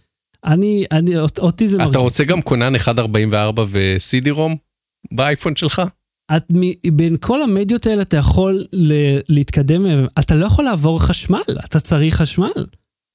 [0.47, 1.91] אני, אני, אות- אותי זה מרגיש.
[1.91, 2.81] אתה רוצה גם כונן 1.44
[3.69, 4.57] ו-CD רום
[5.13, 5.83] באייפון שלך?
[6.37, 9.87] את, מ- בין כל המדיות האלה אתה יכול ל- להתקדם,
[10.19, 12.67] אתה לא יכול לעבור חשמל, אתה צריך חשמל.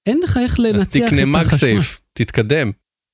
[0.06, 1.44] אין לך איך אז לנצח תקנה את החשמל.
[1.44, 2.72] מגסייף, תתקדם.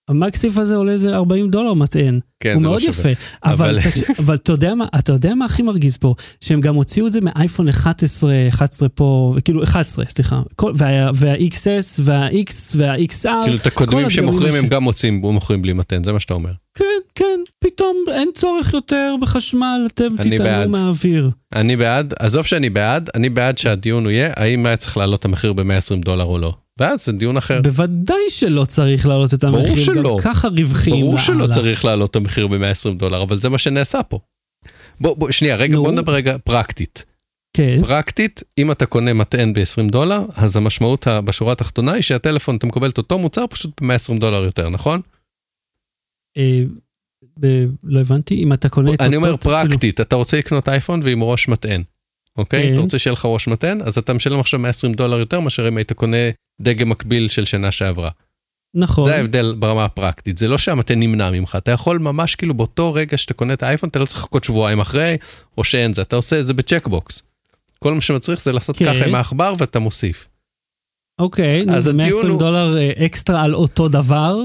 [0.09, 2.19] המקסיף הזה עולה איזה 40 דולר מטען.
[2.39, 3.11] כן, הוא לא מאוד שווה.
[3.11, 3.77] יפה, אבל,
[4.19, 6.15] אבל- אתה, יודע מה, אתה יודע מה הכי מרגיז פה?
[6.41, 11.99] שהם גם הוציאו את זה מאייפון 11, 11 פה, כאילו 11, סליחה, כל, וה, וה-XS
[12.01, 16.19] וה-X וה-XR, כאילו את הקודמים שמוכרים הם ש- גם מוצאים, מוכרים בלי מתן, זה מה
[16.19, 16.51] שאתה אומר.
[16.77, 16.85] כן,
[17.15, 20.07] כן, פתאום אין צורך יותר בחשמל, אתם.
[20.21, 21.29] תטענו מהאוויר.
[21.55, 25.25] אני בעד, עזוב שאני בעד, אני בעד שהדיון הוא יהיה האם היה צריך להעלות את
[25.25, 26.53] המחיר ב-120 דולר או לא.
[26.79, 27.61] ואז זה דיון אחר.
[27.61, 30.17] בוודאי שלא צריך להעלות את ברור המחיר, שלא.
[30.17, 30.93] גם ככה רווחים.
[30.93, 31.53] ברור שלא לאללה.
[31.55, 34.19] צריך להעלות את המחיר ב-120 דולר, אבל זה מה שנעשה פה.
[35.01, 35.83] בוא, בוא, שנייה, רגע, נו.
[35.83, 37.05] בוא נדבר רגע פרקטית.
[37.57, 42.67] כן, פרקטית, אם אתה קונה מטען ב-20 דולר, אז המשמעות בשורה התחתונה היא שהטלפון, אתה
[42.67, 45.01] מקבל את אותו מוצר פשוט ב-120 דולר יותר, נכון?
[46.37, 46.61] אה,
[47.39, 50.69] ב- לא הבנתי, אם אתה קונה את אני אומר אותו- כאילו, פרקטית, אתה רוצה לקנות
[50.69, 51.83] אייפון ועם ראש מטען,
[52.37, 52.63] אוקיי?
[52.63, 52.73] כן.
[52.73, 55.77] אתה רוצה שיהיה לך ראש מטען, אז אתה משלם עכשיו 120 דולר יותר מאשר אם
[55.77, 56.17] היית קונה
[56.61, 58.09] דגם מקביל של שנה שעברה.
[58.77, 62.93] נכון, זה ההבדל ברמה הפרקטית, זה לא שהמטען נמנע ממך, אתה יכול ממש כאילו באותו
[62.93, 65.17] רגע שאתה קונה את האייפון, אתה לא צריך לחכות שבועיים אחרי,
[65.57, 67.23] או שאין זה, אתה עושה את זה בצ'קבוקס.
[67.79, 68.93] כל מה שמצריך זה לעשות כן.
[68.93, 70.27] ככה עם העכבר ואתה מוסיף.
[71.19, 74.37] אוקיי, נו, אז זה הדיון 120 הוא- דולר אה, אקסטרה על אותו דבר,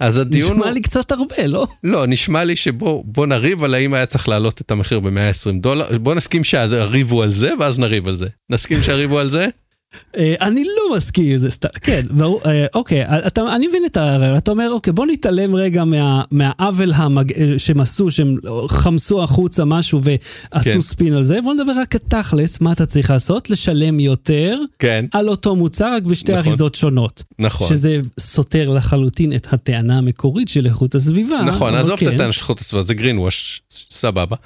[0.00, 1.66] אז הדיון נשמע הוא, לי קצת הרבה, לא?
[1.84, 5.98] לא, נשמע לי שבוא בוא נריב על האם היה צריך להעלות את המחיר ב-120 דולר,
[5.98, 8.26] בוא נסכים שהריב הוא על זה ואז נריב על זה.
[8.50, 9.46] נסכים שהריב הוא על זה?
[10.16, 13.96] אה, אני לא מסכים עם זה, סתם, כן, ברור, אה, אוקיי, אתה, אני מבין את
[13.96, 17.32] הרעיון, אתה אומר, אוקיי, בוא נתעלם רגע מה, מהעוול המג...
[17.32, 18.36] אה, שהם עשו, שהם
[18.68, 20.80] חמסו החוצה משהו ועשו כן.
[20.80, 23.50] ספין על זה, בוא נדבר רק תכלס, מה אתה צריך לעשות?
[23.50, 26.46] לשלם יותר כן, על אותו מוצר, רק בשתי נכון.
[26.46, 27.22] אריזות שונות.
[27.38, 27.68] נכון.
[27.68, 31.42] שזה סותר לחלוטין את הטענה המקורית של איכות הסביבה.
[31.42, 32.14] נכון, עזוב את כן.
[32.14, 34.36] הטענה של איכות הסביבה, זה wash, סבבה.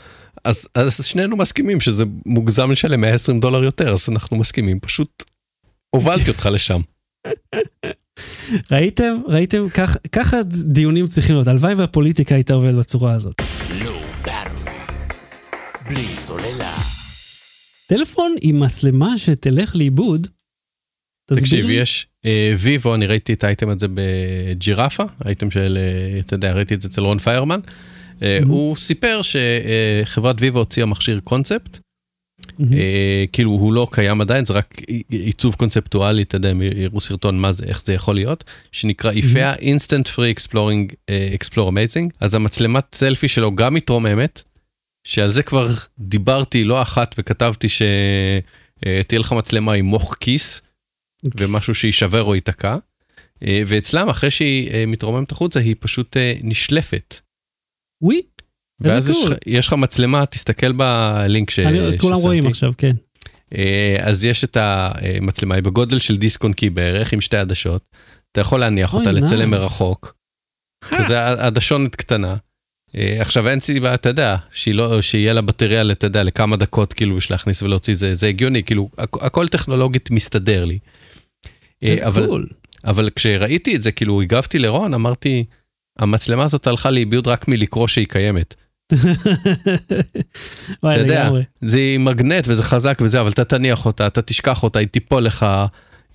[0.45, 5.25] אז, אז שנינו מסכימים שזה מוגזם לשלם 120 דולר יותר, אז אנחנו מסכימים, פשוט
[5.91, 6.81] הובלתי אותך לשם.
[8.73, 9.21] ראיתם?
[9.29, 9.69] ראיתם?
[9.69, 11.49] כך- ככה דיונים צריכים להיות.
[11.49, 13.35] הלוואי והפוליטיקה הייתה עובדת בצורה הזאת.
[14.25, 14.71] Battery.
[15.89, 16.77] בלי סוללה.
[17.89, 20.27] טלפון עם מצלמה שתלך לאיבוד,
[21.31, 21.67] תקשיב.
[21.71, 26.75] יש אה, ויבו, אני ראיתי את האייטם הזה בג'ירפה, האייטם של, אה, אתה יודע, ראיתי
[26.75, 27.61] את זה אצל רון פיירמן.
[28.23, 28.39] אה.
[28.47, 31.79] הוא סיפר שחברת ויבו הוציאה מכשיר קונספט,
[33.33, 37.53] כאילו הוא לא קיים עדיין, זה רק עיצוב קונספטואלי, אתה יודע, הם יראו סרטון מה
[37.53, 42.85] זה, איך זה יכול להיות, שנקרא איפיה Instant Free Exploring אה, Explore Amazing, אז המצלמת
[42.95, 44.43] סלפי שלו גם מתרוממת,
[45.07, 45.69] שעל זה כבר
[45.99, 50.63] דיברתי לא אחת וכתבתי שתהיה לך מצלמה עם מוח כיס,
[51.37, 52.77] ומשהו שיישבר או ייתקע,
[53.43, 57.21] אה, ואצלם אחרי שהיא אה, מתרוממת החוצה היא פשוט אה, נשלפת.
[58.03, 58.23] וואי,
[58.81, 59.17] ואז יש
[59.47, 61.59] יש לך מצלמה, תסתכל בלינק ש...
[61.59, 62.17] אני- כולם.
[62.17, 62.93] רואים עכשיו, כן.
[63.57, 67.83] אה, אז יש את המצלמה, היא בגודל של דיסק און קי בערך, עם שתי עדשות.
[68.33, 69.51] אתה יכול להניח אותה, לצלם.
[69.51, 70.15] מרחוק.
[71.09, 72.37] זה עדשונת קטנה.
[72.97, 77.17] אה, עכשיו אין סיבה, אתה יודע, לא, שיהיה לה בטריה, אתה יודע, לכמה דקות כאילו
[77.17, 80.79] בשביל להכניס ולהוציא, זה, זה הגיוני, כאילו, הכ- הכל טכנולוגית מסתדר לי.
[81.83, 82.47] אה, אבל, cool.
[82.85, 85.45] אבל כשראיתי את זה, כאילו הגבתי לרון, אמרתי,
[85.99, 88.55] המצלמה הזאת הלכה לאיבוד רק מלקרוא שהיא קיימת.
[90.83, 91.43] וואי, אתה יודע, לגמרי.
[91.61, 95.43] זה מגנט וזה חזק וזה, אבל אתה תניח אותה, אתה תשכח אותה, היא תיפול לך,
[95.43, 95.51] היא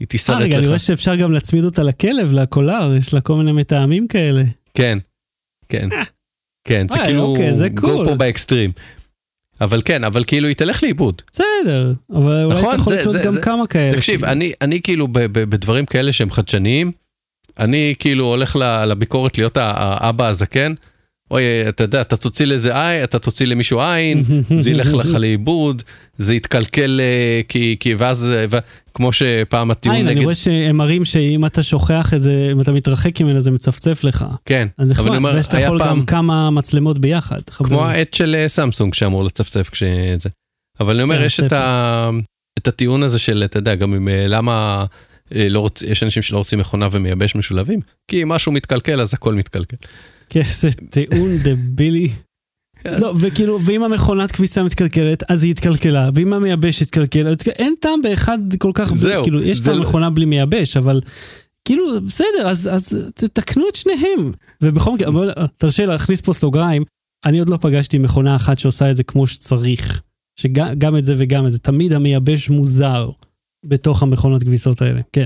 [0.01, 0.67] אה, תישרט רגע, אני לך.
[0.67, 4.43] רואה שאפשר גם להצמיד אותה לכלב, לקולר, יש לה כל מיני מטעמים כאלה.
[4.73, 4.97] כן,
[5.69, 5.89] כן,
[6.67, 8.07] כן, זה כאילו אוקיי, זה cool.
[8.09, 8.71] פה באקסטרים.
[9.61, 11.21] אבל כן, אבל כאילו היא תלך לאיבוד.
[11.31, 13.97] בסדר, אבל אולי נכון, אתה יכול לקנות גם זה- כמה כאלה.
[13.97, 14.31] תקשיב, כאילו.
[14.31, 16.91] אני, אני כאילו ב, ב, בדברים כאלה שהם חדשניים,
[17.59, 18.55] אני כאילו הולך
[18.87, 20.73] לביקורת להיות האבא הזקן.
[21.31, 24.23] אוי, אתה יודע, אתה תוציא לזה עין, אתה תוציא למישהו עין,
[24.61, 25.83] זה ילך לך לאיבוד,
[26.17, 28.57] זה יתקלקל, אה, כי, כי ואז, ו-
[28.93, 32.61] כמו שפעם הטיעון אין, אני נגד, רואה שהם מראים שאם אתה שוכח את זה, אם
[32.61, 34.25] אתה מתרחק ממנו זה מצפצף לך.
[34.45, 37.41] כן, אז אבל נחמד, אני אומר, ושאתה יכול פעם, גם כמה מצלמות ביחד.
[37.45, 37.79] כמו חברים.
[37.79, 40.29] העט של אה, סמסונג שאמור לצפצף כשזה.
[40.79, 42.09] אבל אני אומר, כן, יש את, ה...
[42.57, 44.85] את הטיעון הזה של, אתה יודע, גם עם אה, למה
[45.31, 45.81] לא רוצ...
[45.81, 49.77] יש אנשים שלא רוצים מכונה ומייבש משולבים, כי אם משהו מתקלקל אז הכל מתקלקל.
[50.31, 52.09] כן, זה טיעון דבילי.
[52.85, 58.37] לא, וכאילו, ואם המכונת כביסה מתקלקלת, אז היא התקלקלה, ואם המייבש התקלקל, אין טעם באחד
[58.57, 61.01] כל כך, זהו, כאילו, יש זה לא- המכונה בלי מייבש, אבל
[61.67, 64.31] כאילו, בסדר, אז, אז תתקנו את שניהם.
[64.61, 65.09] ובכל מקרה,
[65.57, 66.83] תרשה להכניס פה סוגריים,
[67.25, 70.01] אני עוד לא פגשתי מכונה אחת שעושה את זה כמו שצריך.
[70.39, 73.09] שגם גם את זה וגם את זה, תמיד המייבש מוזר
[73.65, 75.25] בתוך המכונות כביסות האלה, כן.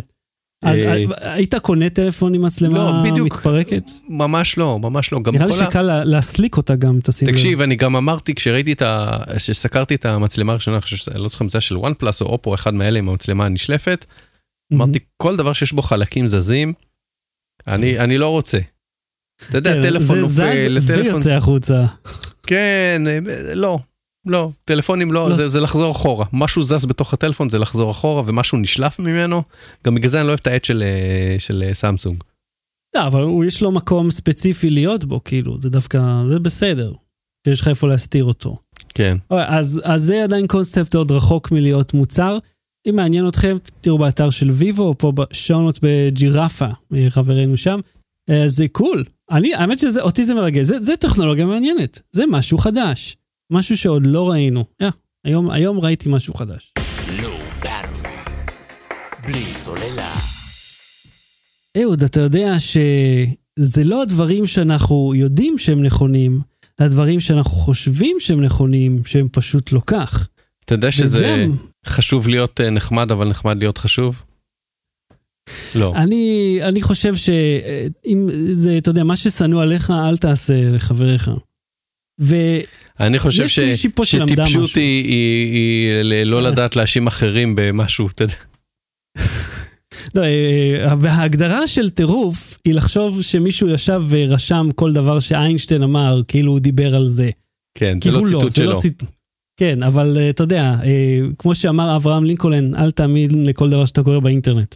[0.66, 3.36] אז אה, היית קונה טלפון עם מצלמה לא, בדיוק.
[3.38, 3.84] מתפרקת?
[4.10, 5.20] ממש לא, ממש לא.
[5.34, 7.34] נראה לי ה- שקל לה- להסליק אותה גם, תשים לב.
[7.34, 9.08] תקשיב, אני גם אמרתי, כשראיתי את ה...
[9.38, 12.56] שסקרתי את המצלמה הראשונה, אני חושב לא זוכר אם זה של וואן פלאס או אופו,
[12.56, 14.06] אחד מאלה עם המצלמה הנשלפת,
[14.74, 16.74] אמרתי, כל דבר שיש בו חלקים זזים,
[17.68, 18.60] אני אני לא רוצה.
[19.50, 21.14] אתה יודע, כן, טלפון זה נופל, זז טלפון...
[21.14, 21.86] ויוצא החוצה.
[22.48, 23.20] כן, אה,
[23.56, 23.80] לא,
[24.26, 25.36] לא, טלפונים לא, לא.
[25.36, 26.26] זה, זה לחזור אחורה.
[26.34, 29.44] משהו זז בתוך הטלפון זה לחזור אחורה ומשהו נשלף ממנו.
[29.86, 32.24] גם בגלל זה אני לא אוהב את העט של, אה, של אה, סמסונג.
[32.96, 36.94] לא, אבל הוא יש לו מקום ספציפי להיות בו, כאילו, זה דווקא, זה בסדר.
[37.48, 38.56] יש לך איפה להסתיר אותו.
[38.90, 39.18] כן.
[39.32, 42.38] אוקיי, אז, אז זה עדיין קונספט עוד רחוק מלהיות מוצר.
[42.90, 47.80] אם מעניין אתכם, תראו באתר של ויבו, פה בשעונות בג'ירפה, אה, חברנו שם.
[48.48, 49.04] זה קול.
[49.32, 50.66] אני, האמת שזה, אותי זה מרגש.
[50.66, 52.02] זה, זה טכנולוגיה מעניינת.
[52.12, 53.18] זה משהו חדש.
[53.52, 54.66] משהו שעוד לא ראינו.
[54.84, 54.86] Yeah,
[55.26, 56.74] היום, היום ראיתי משהו חדש.
[57.20, 58.08] Low Battery.
[59.28, 60.14] בלי סוללה.
[61.84, 66.42] אהוד, אתה יודע שזה לא הדברים שאנחנו יודעים שהם נכונים,
[66.78, 70.28] זה הדברים שאנחנו חושבים שהם נכונים, שהם פשוט לא כך.
[70.66, 71.46] אתה יודע שזה וזה-
[71.86, 74.24] חשוב להיות אה, נחמד, אבל נחמד להיות חשוב?
[75.76, 75.94] לא.
[75.96, 81.30] אני, אני חושב שאם זה, אתה יודע, מה ששנוא עליך, אל תעשה לחבריך.
[82.20, 82.66] ויש
[83.00, 83.60] אני חושב ש...
[84.04, 84.76] שלמדה שטיפשות.
[84.76, 88.36] היא, היא, היא לא לדעת להאשים אחרים במשהו, אתה יודע.
[90.16, 96.52] לא, אה, וההגדרה של טירוף היא לחשוב שמישהו ישב ורשם כל דבר שאיינשטיין אמר, כאילו
[96.52, 97.30] הוא דיבר על זה.
[97.78, 98.78] כן, זה לא הוא ציטוט זה שלו.
[98.78, 99.04] ציט...
[99.58, 104.04] כן, אבל אה, אתה יודע, אה, כמו שאמר אברהם לינקולן, אל תאמין לכל דבר שאתה
[104.04, 104.76] קורא באינטרנט.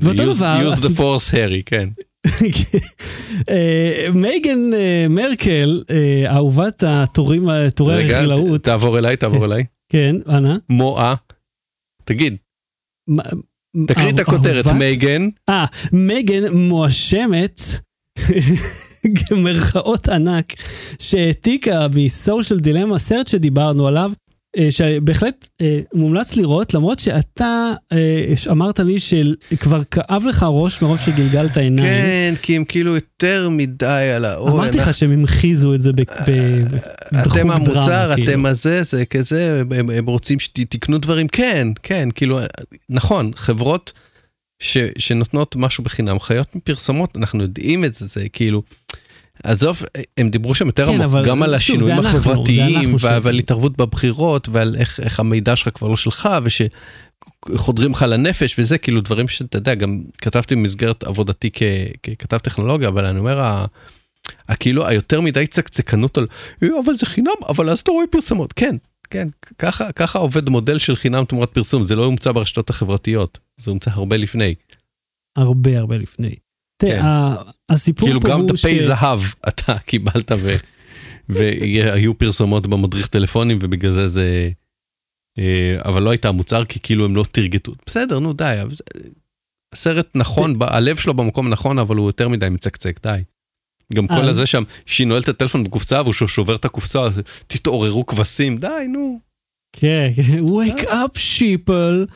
[0.00, 1.88] ואותו דבר, use the force, הארי, כן.
[3.50, 9.64] אה, מייגן אה, מרקל, אה, אהובת התורים, תורי רגע, הרכילאות, תעבור אליי, תעבור אליי.
[9.88, 10.56] כן, אנא.
[10.68, 11.14] מואה.
[12.04, 12.36] תגיד,
[13.86, 14.66] תקריא את הכותרת?
[14.66, 15.28] מייגן.
[15.48, 17.60] אה, מייגן מואשמת,
[19.30, 20.52] במרכאות ענק,
[20.98, 24.12] שהעתיקה מסושיאל דילמה, סרט שדיברנו עליו,
[24.70, 31.56] שבהחלט אה, מומלץ לראות, למרות שאתה אה, אמרת לי שכבר כאב לך הראש מרוב שגלגלת
[31.56, 31.88] עיניים.
[31.88, 34.36] כן, כי הם כאילו יותר מדי על ה...
[34.36, 36.62] אוי, אמרתי לך שהם המחיזו את זה ב- ב-
[37.12, 38.32] בחוג אתם דרמה, המוצר, כאילו.
[38.32, 42.40] אתם הזה, זה כזה, הם, רוצים שתקנו דברים, כן, כן, כאילו,
[42.88, 43.92] נכון, חברות
[44.98, 48.62] שנותנות משהו בחינם, חיות מפרסומות, אנחנו יודעים את זה, זה כאילו,
[49.42, 49.82] עזוב,
[50.16, 53.10] הם דיברו שם יותר כן, עמוק, אבל גם על שוב, השינויים אנחנו, זה החברתיים, שוב.
[53.22, 58.78] ועל התערבות בבחירות, ועל איך, איך המידע שלך כבר לא שלך, ושחודרים לך לנפש, וזה
[58.78, 61.62] כאילו דברים שאתה יודע, גם כתבתי במסגרת עבודתי כ,
[62.02, 63.64] ככתב טכנולוגיה, אבל אני אומר,
[64.48, 66.26] הכאילו היותר מדי צקצקנות על
[66.62, 68.76] "אה, אבל זה חינם אבל אז אתה רואה פרסומות כן
[69.10, 69.28] כן
[69.58, 73.90] ככה ככה עובד מודל של חינם תמורת פרסום זה לא הומצא ברשתות החברתיות זה הומצא
[73.90, 74.54] הרבה לפני
[75.36, 76.34] הרבה הרבה לפני.
[76.78, 77.04] תראה, כן.
[77.04, 77.36] ה-
[77.68, 80.32] הסיפור כאילו פה גם הוא דפי זהב אתה קיבלת
[81.28, 84.50] והיו פרסומות במדריך טלפונים ובגלל זה זה
[85.38, 88.58] אה, אבל לא הייתה מוצר כי כאילו הם לא תרגטו בסדר נו די
[89.74, 93.22] הסרט נכון הלב שלו במקום הנכון אבל הוא יותר מדי מצקצק די.
[93.94, 97.08] גם כל הזה שם שהיא נועלת את הטלפון בקופסה והוא שובר את הקופסה
[97.46, 99.20] תתעוררו כבשים די נו.
[99.72, 102.12] כן, כן, wake up sheeple.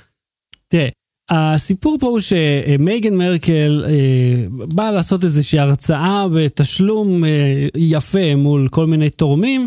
[0.68, 0.88] תראה,
[1.30, 8.86] הסיפור פה הוא שמייגן מרקל אה, באה לעשות איזושהי הרצאה בתשלום אה, יפה מול כל
[8.86, 9.66] מיני תורמים,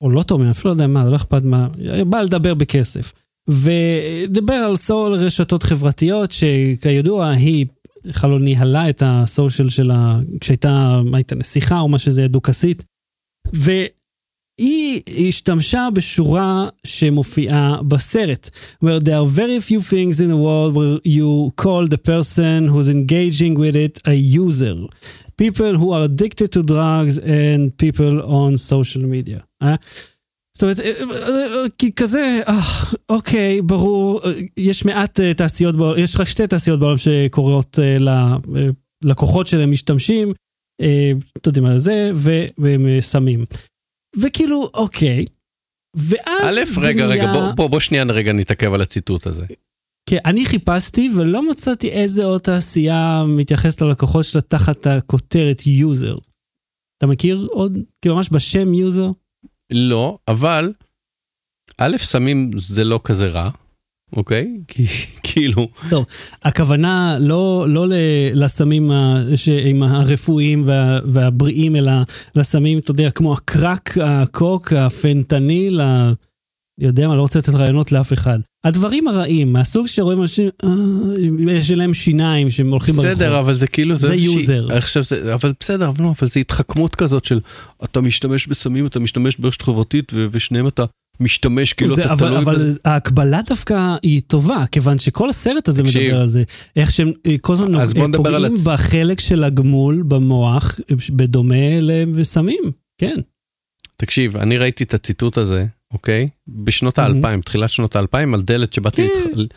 [0.00, 1.68] או לא תורמים, אפילו לא יודע מה, לא אכפת מה,
[2.06, 3.12] באה לדבר בכסף.
[3.48, 7.66] ודבר על סול רשתות חברתיות, שכידוע היא
[8.04, 12.84] בכלל לא ניהלה את הסושיאל שלה כשהייתה, הייתה נסיכה או מה שזה, דוכסית.
[14.62, 18.50] והיא השתמשה בשורה שמופיעה בסרט,
[18.84, 22.88] where there are very few things in the world where you call the person who's
[22.88, 24.76] engaging with it a user.
[25.42, 29.40] People who are addicted to drugs and people on social media.
[29.62, 29.74] אה?
[30.54, 32.42] זאת אומרת, אה, אה, אה, כי כזה,
[33.08, 34.20] אוקיי, ברור,
[34.56, 37.78] יש מעט תעשיות, יש רק שתי תעשיות בעולם שקוראות
[39.04, 40.32] ללקוחות שלהם משתמשים,
[40.80, 40.86] לא
[41.46, 42.10] יודעים מה זה,
[42.58, 43.44] והם.
[44.16, 45.24] וכאילו, אוקיי.
[45.96, 49.46] ואז א', זה רגע, רגע, נהיה- בוא, בוא, בוא שנייה רגע נתעכב על הציטוט הזה.
[50.08, 56.16] כן, אני חיפשתי ולא מצאתי איזה עוד תעשייה מתייחסת ללקוחות שלה תחת הכותרת user.
[56.98, 57.78] אתה מכיר עוד?
[58.02, 59.10] כאילו ממש בשם user?
[59.72, 60.72] לא, אבל,
[61.78, 63.50] א', סמים זה לא כזה רע,
[64.16, 64.48] אוקיי?
[64.68, 64.86] כי
[65.22, 65.68] כאילו,
[66.42, 67.86] הכוונה לא, לא
[68.34, 68.90] לסמים
[69.64, 71.92] עם הרפואיים וה, והבריאים, אלא
[72.36, 76.12] לסמים, אתה יודע, כמו הקראק, הקוק, הפנטניל, ה...
[76.80, 78.38] יודע מה, לא רוצה לתת רעיונות לאף אחד.
[78.64, 80.68] הדברים הרעים, מהסוג שרואים אנשים, אה,
[81.52, 83.10] יש להם שיניים שהם הולכים ברחוב.
[83.10, 84.80] בסדר, אבל זה כאילו, זה איזושהי- user.
[84.80, 87.40] חושב זה, אבל בסדר, אבל, נו, אבל זה התחכמות כזאת של,
[87.84, 90.84] אתה משתמש בסמים, אתה משתמש ברשת חברתית, ושניהם אתה
[91.20, 92.78] משתמש, כאילו זה, אתה אבל, תלוי אבל בזה.
[92.84, 96.02] ההקבלה דווקא היא טובה, כיוון שכל הסרט הזה תקשיב.
[96.06, 96.42] מדבר על זה.
[96.76, 97.86] איך שהם אה, כל הזמן על
[98.16, 101.80] פוגעים בחלק של הגמול במוח, אה, בדומה
[102.14, 102.62] לסמים,
[102.98, 103.16] כן.
[103.96, 106.28] תקשיב, אני ראיתי את הציטוט הזה, אוקיי?
[106.48, 107.02] בשנות Mhm.
[107.02, 109.30] האלפיים, תחילת שנות האלפיים, על דלת שבאתי, כן.
[109.38, 109.54] להתח-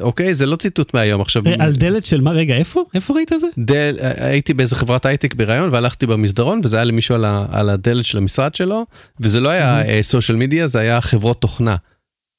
[0.00, 0.34] אוקיי?
[0.34, 1.42] זה לא ציטוט מהיום, עכשיו...
[1.46, 2.84] אה, על דלת של מה, רגע, איפה?
[2.94, 3.46] איפה ראית את זה?
[3.58, 8.04] דל, הייתי באיזה חברת הייטק בראיון והלכתי במסדרון וזה היה למישהו על, ה, על הדלת
[8.04, 8.86] של המשרד שלו
[9.20, 11.76] וזה לא היה סושיאל מדיה זה היה חברות תוכנה.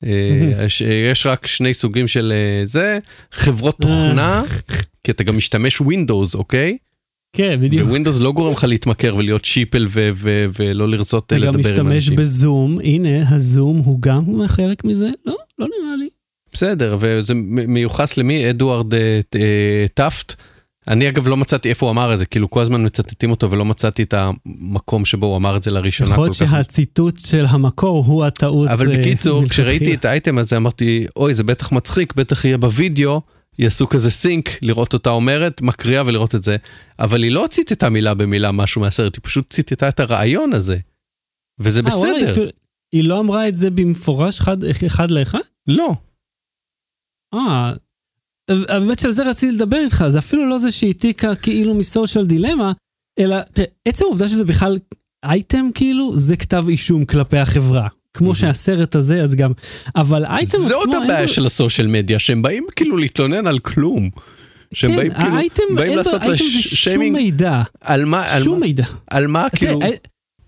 [0.03, 0.65] אה,
[1.11, 2.99] יש, רק שני סוגים של אה, זה
[3.31, 4.43] חברות תוכנה
[5.03, 6.77] כי אתה גם משתמש ווינדוס אוקיי
[7.33, 7.89] כן, בדיוק.
[7.89, 11.65] ווינדוס לא גורם לך להתמכר ולהיות שפל ו- ו- ולא לרצות אה, אתה לדבר גם
[11.65, 12.15] עם משתמש אנשים.
[12.15, 15.09] בזום, הנה, הזום הוא גם חלק מזה?
[15.25, 16.09] לא, לא נראה לי.
[16.53, 17.33] בסדר וזה
[17.67, 20.35] מיוחס למי אדוארד אה, אה, טאפט.
[20.87, 23.65] אני אגב לא מצאתי איפה הוא אמר את זה כאילו כל הזמן מצטטים אותו ולא
[23.65, 26.11] מצאתי את המקום שבו הוא אמר את זה לראשונה.
[26.11, 26.33] יכול להיות.
[26.33, 28.69] שהציטוט של המקור הוא הטעות.
[28.69, 29.45] אבל אה, בקיצור.
[29.49, 33.21] כשראיתי את האייטם הזה אמרתי אוי זה בטח מצחיק בטח יהיה בווידאו
[33.59, 36.57] יעשו כזה סינק לראות אותה אומרת מקריאה ולראות את זה
[36.99, 40.77] אבל היא לא ציטטה מילה במילה משהו מהסרט היא פשוט ציטטה את הרעיון הזה.
[41.59, 42.49] וזה בסדר.
[42.91, 44.41] היא לא אמרה את זה במפורש
[44.85, 45.39] אחד לאחד?
[45.67, 45.95] לא.
[47.33, 47.73] אה,
[48.69, 52.71] האמת שעל זה רציתי לדבר איתך, זה אפילו לא זה שהעתיקה כאילו מסושיאל דילמה,
[53.19, 54.79] אלא תראה, עצם העובדה שזה בכלל
[55.23, 57.87] אייטם כאילו, זה כתב אישום כלפי החברה.
[58.13, 59.51] כמו שהסרט הזה, אז גם,
[59.95, 60.69] אבל האייטם עצמו...
[60.69, 64.09] זאת אין הבעיה של הסושיאל מדיה, שהם באים כאילו להתלונן על כלום.
[64.73, 68.33] שהם כן, באים כאילו, האייטם, באים אין לעשות האייטם זה שום שיימינג, מידע, על מה,
[68.33, 68.85] על שום מה, מידע.
[69.07, 69.79] על מה, כאילו,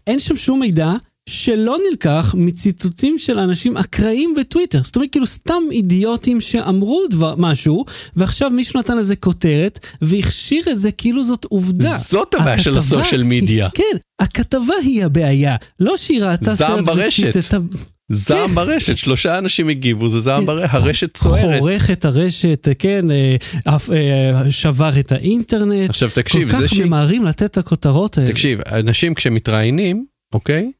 [0.07, 0.91] אין שם שום מידע
[1.29, 4.81] שלא נלקח מציטוטים של אנשים אקראיים בטוויטר.
[4.83, 10.77] זאת אומרת, כאילו סתם אידיוטים שאמרו דבר, משהו, ועכשיו מישהו נתן לזה כותרת, והכשיר את
[10.79, 11.97] זה כאילו זאת עובדה.
[11.97, 13.69] זאת הבעיה של הסושיאל מדיה.
[13.69, 13.83] כן,
[14.19, 17.35] הכתבה היא הבעיה, לא שהיא ראתה זעם סרט ברשת.
[17.35, 17.57] וציטטה-
[18.11, 21.59] זעם ברשת, שלושה אנשים הגיבו, זה זעם ברשת, הרשת צוערת.
[21.59, 23.35] חורך את הרשת, כן, אה,
[23.67, 25.89] אה, שבר את האינטרנט.
[25.89, 26.85] עכשיו כל תקשיב, זה כך שהיא...
[26.85, 28.29] ממהרים לתת את הכותרות האלה.
[28.31, 30.71] תקשיב, אנשים כשמתראיינים, אוקיי?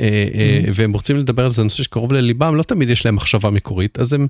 [0.00, 0.60] אה, אה.
[0.74, 4.12] והם רוצים לדבר על זה נושא שקרוב לליבם, לא תמיד יש להם מחשבה מקורית, אז
[4.12, 4.26] הם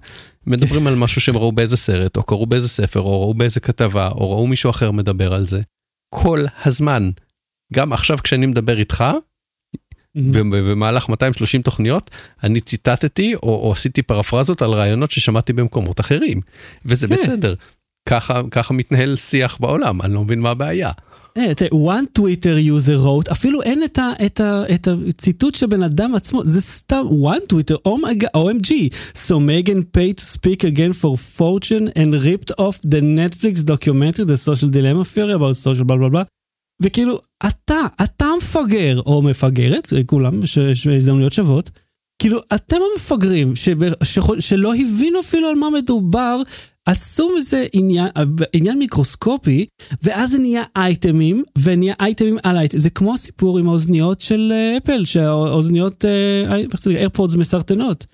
[0.47, 4.09] מדברים על משהו שהם ראו באיזה סרט, או קראו באיזה ספר, או ראו באיזה כתבה,
[4.09, 5.61] או ראו מישהו אחר מדבר על זה.
[6.15, 7.11] כל הזמן.
[7.73, 9.05] גם עכשיו כשאני מדבר איתך,
[10.15, 12.11] במהלך 230 תוכניות,
[12.43, 16.41] אני ציטטתי או, או עשיתי פרפרזות על רעיונות ששמעתי במקומות אחרים.
[16.85, 17.15] וזה כן.
[17.15, 17.55] בסדר.
[18.09, 20.91] ככה, ככה מתנהל שיח בעולם, אני לא מבין מה הבעיה.
[21.39, 25.83] אה, one Twitter user wrote, אפילו אין את, ה, את, ה, את הציטוט של בן
[25.83, 28.73] אדם עצמו, זה סתם one Twitter, oh OMG.
[29.15, 34.37] So Megan paid to speak again for fortune and ripped off the Netflix documentary, the
[34.37, 36.23] social dilemma theory about social בלה בלה בלה.
[36.83, 41.71] וכאילו, אתה, אתה מפגר, או מפגרת, כולם, ש- ש- הזדמנויות שוות.
[42.19, 43.53] כאילו, אתם המפגרים,
[44.39, 46.43] שלא הבינו אפילו על מה מדובר,
[46.87, 48.09] עשו מזה עניין,
[48.53, 49.67] עניין מיקרוסקופי,
[50.03, 52.81] ואז זה נהיה אייטמים, ונהיה אייטמים על אייטמים.
[52.83, 57.01] זה כמו הסיפור עם האוזניות של אה, אפל, שהאוזניות, אה, איך זה נקרא?
[57.01, 58.07] איירפודס מסרטנות.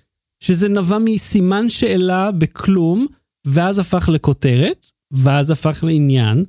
[0.43, 3.07] שזה נבע מסימן שאלה בכלום,
[3.47, 6.45] ואז הפך לכותרת, ואז הפך לעניין,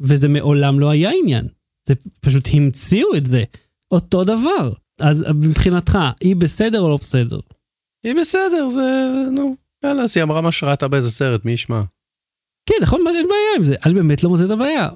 [0.00, 1.46] וזה מעולם לא היה עניין.
[1.88, 3.44] זה פשוט המציאו את זה.
[3.90, 4.72] אותו דבר.
[5.00, 7.40] אז מבחינתך, היא בסדר או לא בסדר?
[8.04, 8.80] היא בסדר, זה,
[9.32, 11.82] נו, יאללה, אז היא אמרה מה שראתה באיזה סרט, מי ישמע?
[12.66, 13.74] כן, נכון, אין בעיה עם זה.
[13.86, 14.88] אני באמת לא מוצא את הבעיה.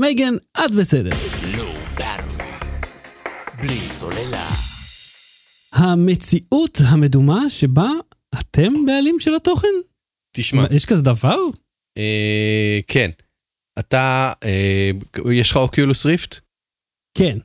[0.00, 0.34] מייגן,
[0.64, 1.10] את בסדר.
[3.60, 4.48] בלי סוללה.
[5.72, 7.90] המציאות המדומה שבה
[8.40, 9.74] אתם בעלים של התוכן?
[10.36, 11.36] תשמע, יש כזה דבר?
[11.98, 13.10] אה, כן,
[13.78, 14.90] אתה, אה,
[15.34, 16.38] יש לך אוקיולוס ריפט?
[17.18, 17.38] כן.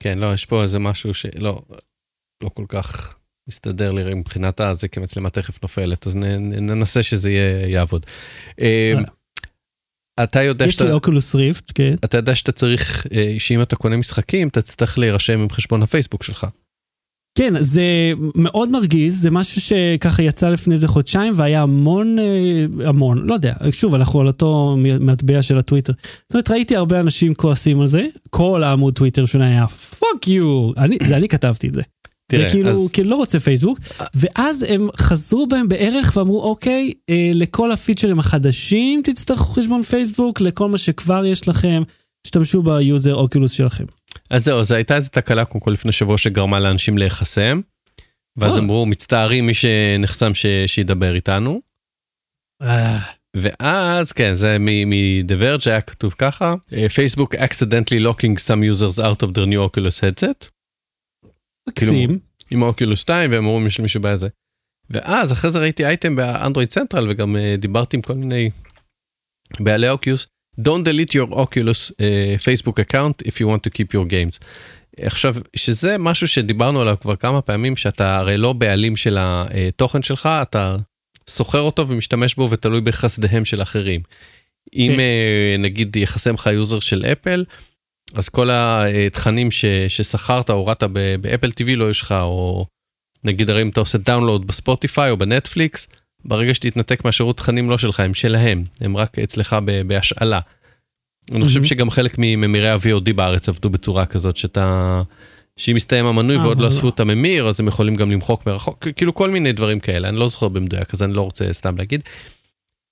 [0.00, 1.62] כן, לא, יש פה איזה משהו שלא,
[2.42, 3.18] לא כל כך
[3.48, 6.24] מסתדר לי מבחינת הזה, כי המצלמה תכף נופלת, אז נ,
[6.70, 8.06] ננסה שזה יהיה, יעבוד.
[8.60, 9.10] אה, הלאה.
[10.22, 10.84] אתה יודע יש שאתה...
[10.84, 11.94] לי אוקולוס ריפט, כן.
[12.04, 16.22] אתה יודע שאתה צריך, אה, שאם אתה קונה משחקים, אתה תצטרך להירשם עם חשבון הפייסבוק
[16.22, 16.46] שלך.
[17.34, 17.82] כן, זה
[18.34, 23.54] מאוד מרגיז, זה משהו שככה יצא לפני איזה חודשיים והיה המון, אה, המון, לא יודע,
[23.70, 25.92] שוב, אנחנו על אותו מטבע של הטוויטר.
[26.02, 30.70] זאת אומרת, ראיתי הרבה אנשים כועסים על זה, כל העמוד טוויטר שלנו היה fuck you,
[31.06, 31.82] זה אני כתבתי את זה.
[32.30, 33.78] תראה, וכאילו, אז- כאילו לא רוצה פייסבוק,
[34.14, 40.68] ואז הם חזרו בהם בערך ואמרו, אוקיי, אה, לכל הפיצ'רים החדשים תצטרכו חשבון פייסבוק, לכל
[40.68, 41.82] מה שכבר יש לכם,
[42.26, 43.84] תשתמשו ב user אוקולוס שלכם.
[44.30, 47.60] אז זהו, אז הייתה איזה תקלה קודם כל לפני שבוע שגרמה לאנשים להיחסם.
[48.36, 48.62] ואז אה.
[48.62, 51.60] אמרו, מצטערים מי שנחסם ש- שידבר איתנו.
[53.36, 54.56] ואז כן זה
[55.40, 56.54] Verge היה כתוב ככה
[56.94, 60.48] פייסבוק accidentally locking some users out of their new Oculus headset
[61.68, 62.10] מקסים.
[62.50, 64.28] עם אוקולוס 2 והם אומרים יש למישהו בעיה זה.
[64.90, 68.50] ואז אחרי זה ראיתי אייטם באנדרואיד Central וגם דיברתי עם כל מיני
[69.60, 70.26] בעלי אוקולוס
[70.60, 74.38] don't delete your Oculus uh, Facebook account if you want to keep your games.
[75.00, 80.28] עכשיו שזה משהו שדיברנו עליו כבר כמה פעמים שאתה הרי לא בעלים של התוכן שלך
[80.42, 80.76] אתה
[81.28, 84.00] שוכר אותו ומשתמש בו ותלוי בחסדיהם של אחרים.
[84.74, 85.00] אם כן.
[85.00, 87.44] אה, נגיד יחסם לך user של אפל
[88.14, 90.82] אז כל התכנים ש, ששכרת הורדת
[91.20, 92.66] באפל TV לא יש לך או
[93.24, 95.88] נגיד הרי אם אתה עושה download בספוטיפיי או בנטפליקס
[96.28, 99.56] ברגע שתתנתק מהשירות תכנים לא שלך הם שלהם הם רק אצלך
[99.86, 100.40] בהשאלה.
[101.32, 101.64] אני חושב.
[101.64, 105.02] שגם חלק מממירי ה-VOD בארץ עבדו בצורה כזאת שאתה
[105.56, 108.88] שאם מסתיים המנוי אה, ועוד לא אספו את הממיר אז הם יכולים גם למחוק מרחוק
[108.96, 112.02] כאילו כל מיני דברים כאלה אני לא זוכר במדויק אז אני לא רוצה סתם להגיד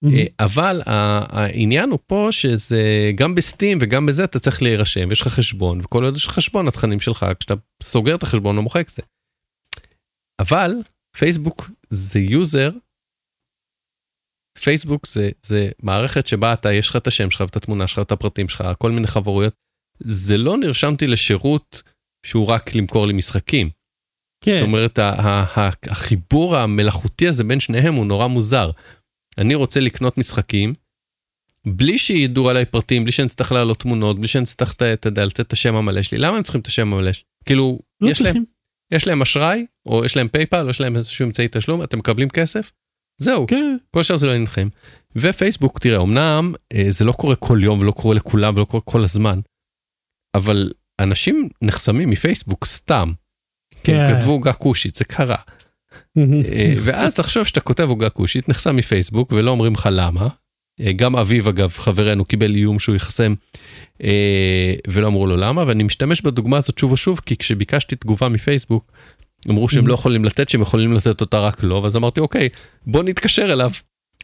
[0.04, 5.28] אה, אבל העניין הוא פה שזה גם בסטים וגם בזה אתה צריך להירשם יש לך
[5.28, 9.02] חשבון וכל עוד יש לך חשבון התכנים שלך כשאתה סוגר את החשבון לא מוחק זה.
[10.40, 10.72] אבל
[11.16, 12.70] פייסבוק זה יוזר.
[14.62, 18.12] פייסבוק זה זה מערכת שבה אתה יש לך את השם שלך ואת התמונה שלך את
[18.12, 19.54] הפרטים שלך כל מיני חברויות.
[20.00, 21.82] זה לא נרשמתי לשירות
[22.26, 23.70] שהוא רק למכור לי משחקים.
[24.44, 28.70] זאת כן, אומרת ה- ה- החיבור המלאכותי הזה בין שניהם הוא נורא מוזר.
[29.38, 30.74] אני רוצה לקנות משחקים
[31.66, 35.24] בלי שידעו עליי פרטים בלי שאני אצטרך להעלות תמונות בלי שאני אצטרך את- אתה יודע,
[35.24, 37.24] לתת את השם המלא שלי למה הם צריכים את השם המלא שלי?
[37.44, 38.44] כאילו לא יש להם.
[38.92, 42.28] יש להם אשראי, או יש להם פייפל, או יש להם איזשהו אמצעי תשלום, אתם מקבלים
[42.28, 42.72] כסף,
[43.18, 43.76] זהו, כן.
[43.90, 44.68] כל השאר זה לא עניינכם.
[45.16, 49.04] ופייסבוק, תראה, אמנם אה, זה לא קורה כל יום ולא קורה לכולם ולא קורה כל
[49.04, 49.40] הזמן,
[50.34, 53.12] אבל אנשים נחסמים מפייסבוק סתם.
[53.82, 53.92] כן.
[53.92, 54.20] כן.
[54.20, 55.36] כתבו עוגה כושית, זה קרה.
[56.18, 60.28] אה, ואז תחשוב שאתה כותב עוגה כושית, נחסם מפייסבוק ולא אומרים לך למה.
[60.80, 63.34] אה, גם אביב אגב, חברנו, קיבל איום שהוא ייחסם
[64.02, 68.92] אה, ולא אמרו לו למה, ואני משתמש בדוגמה הזאת שוב ושוב, כי כשביקשתי תגובה מפייסבוק,
[69.50, 72.48] אמרו שהם לא יכולים לתת, שהם יכולים לתת אותה רק לו, ואז אמרתי אוקיי,
[72.86, 73.70] בוא נתקשר אליו.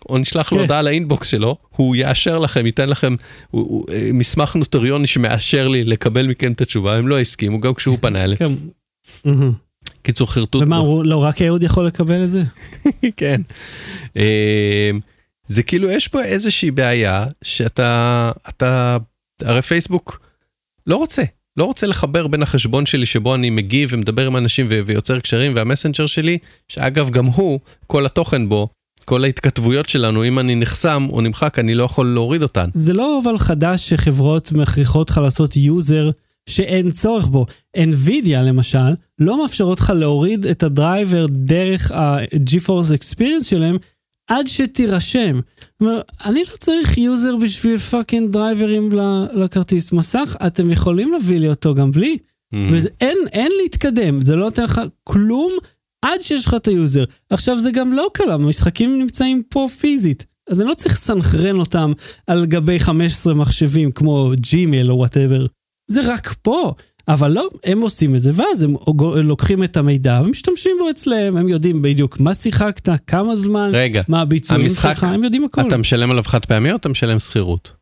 [0.09, 0.62] או נשלח לו כן.
[0.62, 3.14] הודעה לאינבוקס שלו, הוא יאשר לכם, ייתן לכם
[3.51, 7.75] הוא, הוא, אה, מסמך נוטריוני שמאשר לי לקבל מכם את התשובה, הם לא הסכימו, גם
[7.75, 8.37] כשהוא פנה אליהם.
[8.39, 9.29] כן.
[10.03, 10.62] קיצור חרטוט.
[10.62, 10.77] ומה.
[10.77, 12.43] אמרו, לא, רק אהוד יכול לקבל את זה?
[13.16, 13.41] כן.
[14.16, 14.91] אה,
[15.49, 18.97] זה כאילו יש פה איזושהי בעיה שאתה, אתה,
[19.43, 20.20] הרי פייסבוק
[20.87, 21.23] לא רוצה,
[21.57, 25.53] לא רוצה לחבר בין החשבון שלי שבו אני מגיב ומדבר עם אנשים ו- ויוצר קשרים
[25.57, 26.38] והמסנג'ר שלי,
[26.68, 28.68] שאגב גם הוא, כל התוכן בו,
[29.05, 32.68] כל ההתכתבויות שלנו, אם אני נחסם או נמחק, אני לא יכול להוריד אותן.
[32.74, 36.11] זה לא אבל חדש שחברות מכריחות לך לעשות יוזר
[36.48, 37.46] שאין צורך בו.
[37.76, 43.76] NVIDIA למשל, לא מאפשרות לך להוריד את הדרייבר דרך ה-GeForce Experience שלהם
[44.33, 45.41] עד שתירשם.
[46.24, 48.89] אני לא צריך יוזר בשביל fucking דרייברים
[49.35, 52.18] לכרטיס מסך, אתם יכולים להביא לי אותו גם בלי.
[52.53, 55.53] ואין אין להתקדם, זה לא נותן לך כלום
[56.05, 57.05] עד שיש לך את היוזר.
[57.30, 60.26] עכשיו זה גם לא קל, המשחקים נמצאים פה פיזית.
[60.51, 61.93] אז אני לא צריך לסנכרן אותם
[62.26, 65.47] על גבי 15 מחשבים כמו Gmail או whatever.
[65.91, 66.74] זה רק פה.
[67.09, 68.74] אבל לא, הם עושים את זה, ואז הם
[69.14, 74.20] לוקחים את המידע ומשתמשים בו אצלם, הם יודעים בדיוק מה שיחקת, כמה זמן, רגע, מה
[74.20, 75.61] הביצועים המשחק- שלך, הם יודעים הכל.
[75.68, 77.82] אתה משלם עליו חד פעמי או אתה משלם שכירות?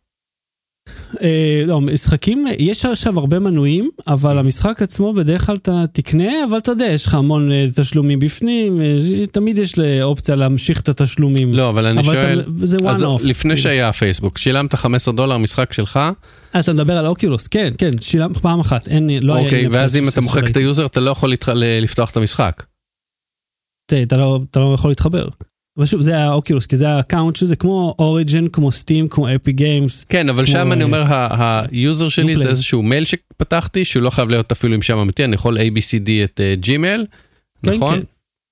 [1.22, 6.58] אה, לא, משחקים, יש עכשיו הרבה מנויים, אבל המשחק עצמו בדרך כלל אתה תקנה, אבל
[6.58, 11.54] אתה יודע, יש לך המון אה, תשלומים בפנים, אה, תמיד יש אופציה להמשיך את התשלומים.
[11.54, 13.26] לא, אבל אני אבל שואל, אתה, זה one off.
[13.26, 13.56] לפני כאילו.
[13.56, 16.00] שהיה פייסבוק, שילמת 15 דולר משחק שלך,
[16.52, 19.44] אז אתה מדבר על Oculus, כן, כן, שילמת פעם אחת, אין, לא היה...
[19.44, 20.56] אוקיי, ואז אם אתה מוחק את.
[20.56, 22.62] היוזר אתה לא יכול לפתוח את המשחק.
[24.02, 25.28] אתה לא, אתה לא יכול להתחבר.
[25.80, 29.34] אבל שוב, זה ה Oculus, כי זה ה account שזה כמו Origin, כמו Steam, כמו
[29.34, 30.04] Epic Games.
[30.04, 31.04] כן, אבל כמו, שם אני אה, אומר,
[31.72, 32.36] היוזר שלי.
[32.36, 36.10] זה איזשהו מייל שפתחתי, שהוא לא חייב להיות אפילו עם שם אמיתי, אני יכול ABCD
[36.24, 37.04] את Gmail,
[37.64, 37.96] כן, נכון?
[37.96, 38.02] כן.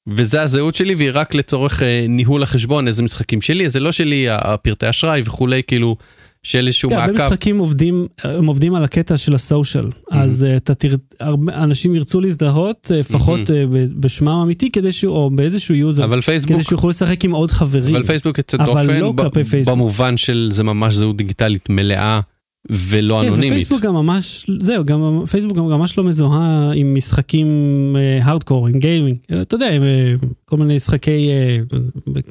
[0.06, 4.26] וזה הזהות שלי והיא רק לצורך אה, ניהול החשבון, איזה משחקים שלי, זה לא שלי,
[4.30, 5.96] הפרטי אשראי וכולי, כאילו,
[6.48, 7.24] של איזשהו כן, הרבה מעקב.
[7.24, 11.94] משחקים עובדים, הם עובדים על הקטע של ה social, אז אה, אתה תראה, הרבה אנשים
[11.94, 16.52] ירצו להזדהות, אה, לפחות אה, ב- בשמם האמיתי, כדי שהוא, או באיזשהו יוזר, אבל פייסבוק,
[16.52, 17.94] כדי שיוכלו לשחק עם עוד חברים.
[17.96, 19.74] אבל פייסבוק יוצא אבל דופן, לא ב- כלפי פייסבוק.
[19.74, 22.20] במובן של זה ממש זהות דיגיטלית מלאה
[22.70, 23.50] ולא כן, אנונימית.
[23.52, 27.46] ופייסבוק גם ממש, זהו, גם פייסבוק גם ממש לא מזוהה עם משחקים
[28.22, 31.28] הארדקור, עם גיימינג, אלא אתה יודע, עם אה, כל מיני משחקי...
[31.30, 31.58] אה,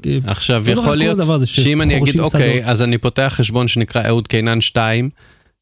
[0.05, 2.69] אה, עכשיו לא יכול להיות שאם אני אגיד אוקיי שדות.
[2.69, 5.09] אז אני פותח חשבון שנקרא אהוד קינן 2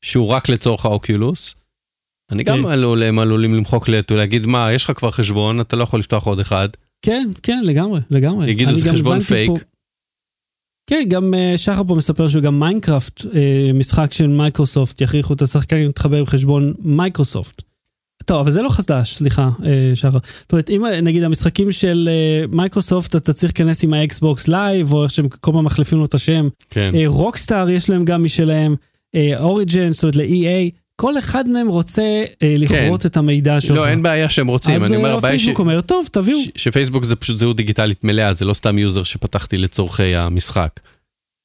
[0.01, 1.55] שהוא רק לצורך ה Oculus.
[2.31, 2.69] אני גם כן.
[2.69, 6.27] עלול, הם עלולים למחוק לי ולהגיד מה יש לך כבר חשבון אתה לא יכול לפתוח
[6.27, 6.69] עוד אחד.
[7.01, 8.51] כן, כן, לגמרי, לגמרי.
[8.51, 9.47] יגידו, זה חשבון פייק.
[9.49, 9.57] פה-
[10.87, 15.41] כן, גם אה, שחר פה מספר שהוא גם מיינקראפט, אה, משחק של מייקרוסופט, יכריחו את
[15.41, 17.61] השחקנים להתחבר עם חשבון מייקרוסופט.
[18.25, 20.17] טוב, אבל זה לא חדש, סליחה, אה, שחר.
[20.39, 22.09] זאת אומרת, אם נגיד המשחקים של
[22.51, 26.05] מייקרוסופט, אתה צריך להיכנס עם ה Xbox Live, או איך שהם כל פעם מחליפים לו
[26.05, 26.47] את השם.
[26.69, 26.91] כן.
[27.05, 28.75] Rockstar יש להם גם משלהם,
[29.39, 32.01] Origin, זאת אומרת ל-EA, כל אחד מהם רוצה
[32.43, 33.77] אה, לכרות את המידע שלך.
[33.77, 36.39] לא אין בעיה שהם רוצים אז אני אומר אה, הבעיה ש- פייסבוק אומר, טוב, תביאו.
[36.39, 40.79] ש- שפייסבוק זה פשוט זהות דיגיטלית מלאה זה לא סתם יוזר שפתחתי לצורכי המשחק.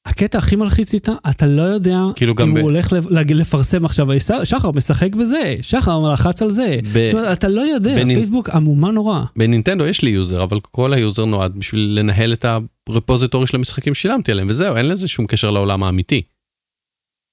[0.05, 3.85] הקטע הכי מלחיץ איתה, אתה לא יודע כאילו אם ב- הוא הולך לב- להגיד- לפרסם
[3.85, 4.07] עכשיו,
[4.43, 6.77] שחר משחק בזה, שחר לחץ על זה.
[6.83, 9.19] ב- זאת אומרת, אתה לא יודע, בנין- פייסבוק עמומה נורא.
[9.35, 12.45] בנינטנדו יש לי יוזר אבל כל היוזר נועד בשביל לנהל את
[12.89, 16.21] ה repository של המשחקים ששילמתי עליהם וזהו אין לזה שום קשר לעולם האמיתי.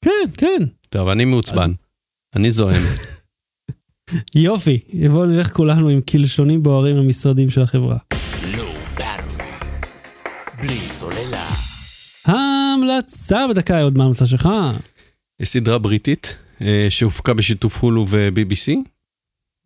[0.04, 0.64] כן, כן.
[0.90, 1.72] טוב אני מעוצבן.
[2.36, 2.82] אני זועם.
[4.34, 4.78] יופי,
[5.10, 7.96] בואו נלך כולנו עם קלשונים בוערים למשרדים של החברה.
[8.96, 9.42] Battery.
[10.62, 11.48] בלי סוללה.
[12.24, 14.48] ההמלצה בדקה, עוד מה ההמלצה שלך?
[15.40, 18.72] יש סדרה בריטית אה, שהופקה בשיתוף הולו ו-BBC.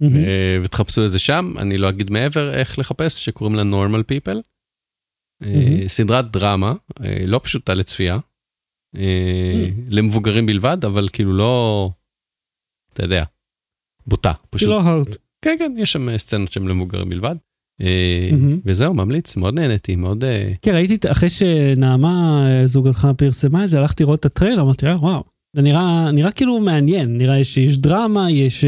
[0.03, 4.39] אה, ותחפשו את זה שם אני לא אגיד מעבר איך לחפש שקוראים לה normal people.
[5.43, 5.89] אה.
[5.89, 6.73] סדרת דרמה
[7.27, 8.19] לא פשוטה לצפייה.
[9.89, 11.91] למבוגרים בלבד אבל כאילו לא.
[12.93, 13.25] אתה יודע.
[14.07, 14.69] בוטה פשוט.
[14.69, 15.07] לא hard.
[15.45, 17.37] כן כן יש שם סצנות שהן למבוגרים בלבד.
[17.81, 18.31] אה.
[18.65, 23.79] וזהו ממליץ מאוד נהניתי מאוד אה, כן, ראיתי, אחרי שנעמה, אה, זוגתך, פרסמה את זה,
[23.79, 25.25] הלכתי לראות את הטריילר, אמרתי, וואו,
[25.57, 28.65] זה נראה, נראה כאילו מעניין, נראה שיש דרמה, יש,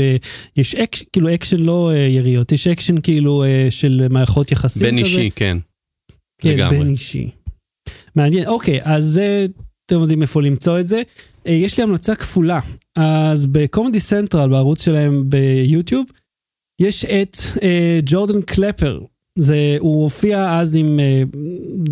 [0.57, 5.07] יש אקש, כאילו אקשן לא יריות, יש אקשן כאילו של מערכות יחסים בין כזה.
[5.07, 5.59] אישי, כן.
[6.43, 6.79] כן, לגמרי.
[6.79, 7.31] בין אישי.
[8.17, 9.47] מעניין, אוקיי, אז זה,
[9.87, 11.03] אתם יודעים איפה למצוא את זה.
[11.47, 12.61] אה, יש לי המלצה כפולה.
[12.97, 16.07] אז ב Comedy Central, בערוץ שלהם ביוטיוב,
[16.81, 19.01] יש את אה, ג'ורדן קלפר.
[19.39, 21.23] זה, הוא הופיע אז עם אה,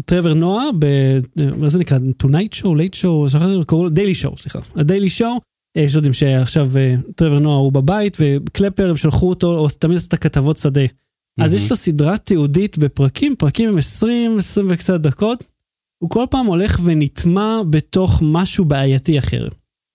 [0.05, 0.85] טרוור נואה, ב...
[0.85, 1.99] אה, מה זה נקרא?
[2.23, 4.59] Tonight Show, Late Show, שכחתי איך קראו לו, Daily Show, סליחה.
[4.77, 5.39] ה Daily Show,
[5.77, 10.15] יש יודעים שעכשיו אה, טרוור נואה הוא בבית, וקלפר, הם שלחו אותו, או תמיד עשת
[10.15, 10.83] כתבות שדה.
[11.41, 11.65] אז מהמם.
[11.65, 15.45] יש לו סדרה תיעודית בפרקים, פרקים הם 20, 20 וקצת דקות.
[16.03, 19.49] הוא כל פעם הולך ונטמע בתוך משהו בעייתי אחר.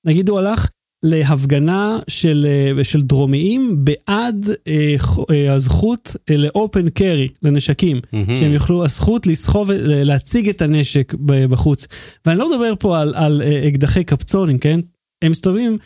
[0.05, 0.69] נגיד הוא הלך
[1.03, 4.95] להפגנה של, אה, של דרומיים בעד אה,
[5.31, 7.99] אה, הזכות אה, לאופן קרי, לנשקים.
[8.13, 8.35] מהמם.
[8.35, 11.87] שהם יוכלו, הזכות לסחוב, להציג את הנשק בחוץ.
[12.25, 14.79] ואני לא מדבר פה על, על אה, אקדחי קפצונים, כן?
[15.23, 15.77] הם מסתובבים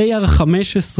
[0.00, 0.98] AR-15,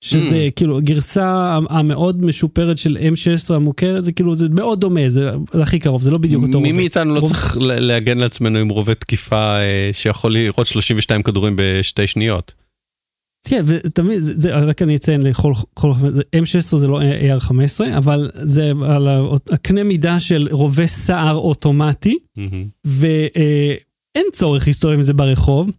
[0.00, 0.50] שזה Mm.
[0.56, 5.30] כאילו גרסה המאוד משופרת של M16 המוכרת, זה כאילו, זה מאוד דומה, זה
[5.62, 6.80] הכי קרוב, זה לא בדיוק אותו מי רובה.
[6.80, 12.54] מאיתנו לא צריך להגן לעצמנו עם רובה תקיפה אה, שיכול לירות 32 כדורים בשתי שניות.
[13.48, 18.30] כן, ותמיד, זה, זה, רק אני אציין לכל, כל, זה, M16 זה לא AR-15, אבל
[18.34, 19.08] זה על
[19.50, 22.64] הקנה מידה של רובה סער אוטומטי, מהמם.
[22.84, 25.70] ואין צורך להסתובב עם זה ברחוב.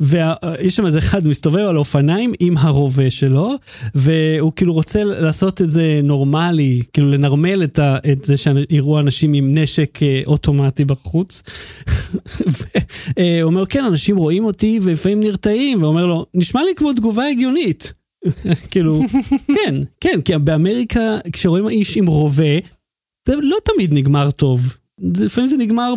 [0.00, 3.54] ויש שם איזה אחד מסתובב על אופניים עם הרובה שלו,
[3.94, 9.32] והוא כאילו רוצה לעשות את זה נורמלי, כאילו לנרמל את, ה, את זה שיראו אנשים
[9.32, 11.42] עם נשק אה, אוטומטי בחוץ.
[13.16, 17.92] והוא אומר, כן, אנשים רואים אותי ולפעמים נרתעים, ואומר לו, נשמע לי כמו תגובה הגיונית.
[18.70, 19.02] כאילו,
[19.46, 22.58] כן, כן, כי באמריקה, כשרואים איש עם רובה,
[23.28, 24.76] זה לא תמיד נגמר טוב.
[25.16, 25.94] לפעמים זה נגמר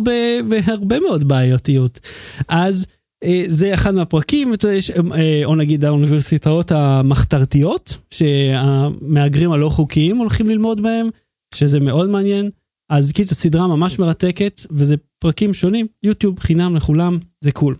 [0.48, 2.00] בהרבה מאוד בעייתיות.
[2.48, 3.01] אז אה,
[3.46, 11.08] זה אחד מהפרקים, יש, אה, או נגיד האוניברסיטאות המחתרתיות, שהמהגרים הלא חוקיים הולכים ללמוד בהם,
[11.54, 12.50] שזה מאוד מעניין.
[12.90, 17.74] אז קיצר, סדרה ממש מרתקת, וזה פרקים שונים, יוטיוב חינם לכולם, זה קול.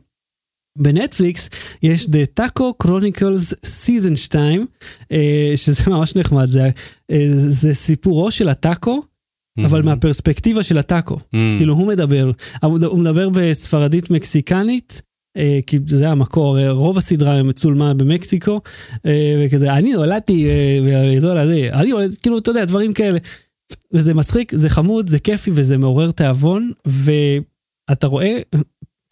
[0.78, 1.51] בנטפליקס
[1.82, 4.66] יש The Taco Chronicles Season 2,
[5.12, 6.70] אה, שזה ממש נחמד, זה,
[7.11, 9.03] אה, זה סיפורו של הטאקו,
[9.59, 9.84] אבל מהמם.
[9.84, 11.18] מהפרספקטיבה של הטאקו.
[11.32, 11.59] מהמם.
[11.59, 12.30] כאילו הוא מדבר,
[12.62, 15.11] הוא מדבר בספרדית מקסיקנית, אה,
[15.66, 18.61] כי זה המקור, אה, רוב הסדרה מצולמה במקסיקו,
[19.07, 23.18] אה, וכזה, אני נולדתי אה, באזור הזה, אני נולדתי, כאילו, אתה יודע, דברים כאלה.
[23.95, 28.39] וזה מצחיק, זה חמוד, זה כיפי וזה מעורר תיאבון, ואתה רואה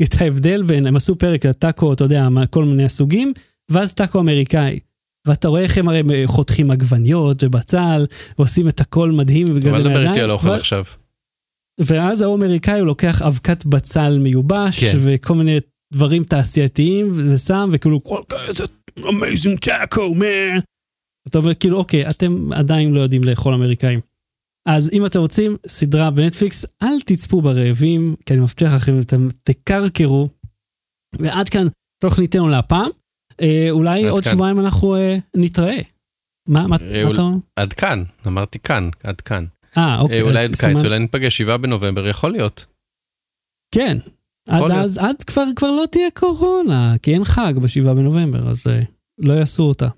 [0.02, 3.32] את ההבדל בין, הם עשו פרק על טאקו, אתה יודע, כל מיני סוגים,
[3.70, 4.78] ואז טאקו אמריקאי.
[5.26, 8.06] ואתה רואה איך הם הרי חותכים עגבניות ובצל,
[8.38, 10.24] ועושים את הכל מדהים אבל דבר איתי מהידיים.
[10.24, 10.84] על האוכל ו- עכשיו.
[11.78, 14.96] ואז ההוא אמריקאי הוא לוקח אבקת בצל מיובש, כן.
[15.00, 15.58] וכל מיני
[15.92, 18.64] דברים תעשייתיים, ושם, וכאילו, כל כזה
[18.98, 20.62] amazing taco man.
[21.28, 24.00] אתה אומר, כאילו, אוקיי, אתם עדיין לא יודעים לאכול אמריקאים.
[24.68, 30.28] אז אם אתם רוצים סדרה בנטפליקס, אל תצפו ברעבים, כי אני מבטיח לכם, אתם תקרקרו.
[31.18, 31.66] ועד כאן
[32.02, 32.90] תוכניתנו להפעם.
[33.40, 34.32] אה, אולי עוד כאן.
[34.32, 35.76] שבועיים אנחנו אה, נתראה.
[36.48, 37.38] מה, מה, אה, מה אול- אתה אומר?
[37.56, 39.44] עד כאן, אמרתי כאן, עד כאן.
[39.76, 40.22] אה, אה, אוקיי.
[40.22, 42.66] אולי אז עד קיץ, סימן- אולי ניפגש 7 בנובמבר, יכול להיות.
[43.74, 43.96] כן.
[44.50, 44.70] עד.
[44.70, 48.82] אז, עד כבר, כבר לא תהיה קורונה, כי אין חג בשבעה בנובמבר, אז אה,
[49.18, 49.88] לא יעשו אותה.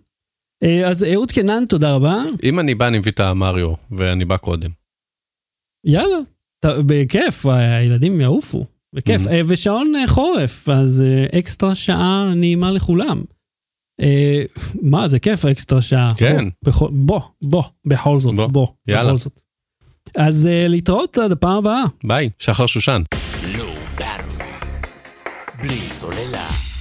[0.62, 2.22] אה, אז אהוד קנן, תודה רבה.
[2.44, 4.70] אם אני בא, אני מביא את המריו, ואני בא קודם.
[5.86, 6.16] יאללה,
[6.64, 9.26] ת- בכיף, הילדים יעופו, בכיף.
[9.26, 9.30] Mhm.
[9.30, 13.22] אה, ושעון אה, חורף, אז אה, אקסטרה שעה נעימה לכולם.
[14.00, 14.42] אה,
[14.82, 16.12] מה, זה כיף האקסטרה שעה.
[16.16, 16.44] כן.
[16.64, 19.08] בוא, בוא, בוא, בכל זאת, בוא, בוא, יאללה.
[19.08, 19.40] בכל זאת.
[20.16, 21.84] אז אה, להתראות עד הפעם הבאה.
[22.04, 23.02] ביי, שחר שושן.
[25.62, 26.71] בלי סוללה.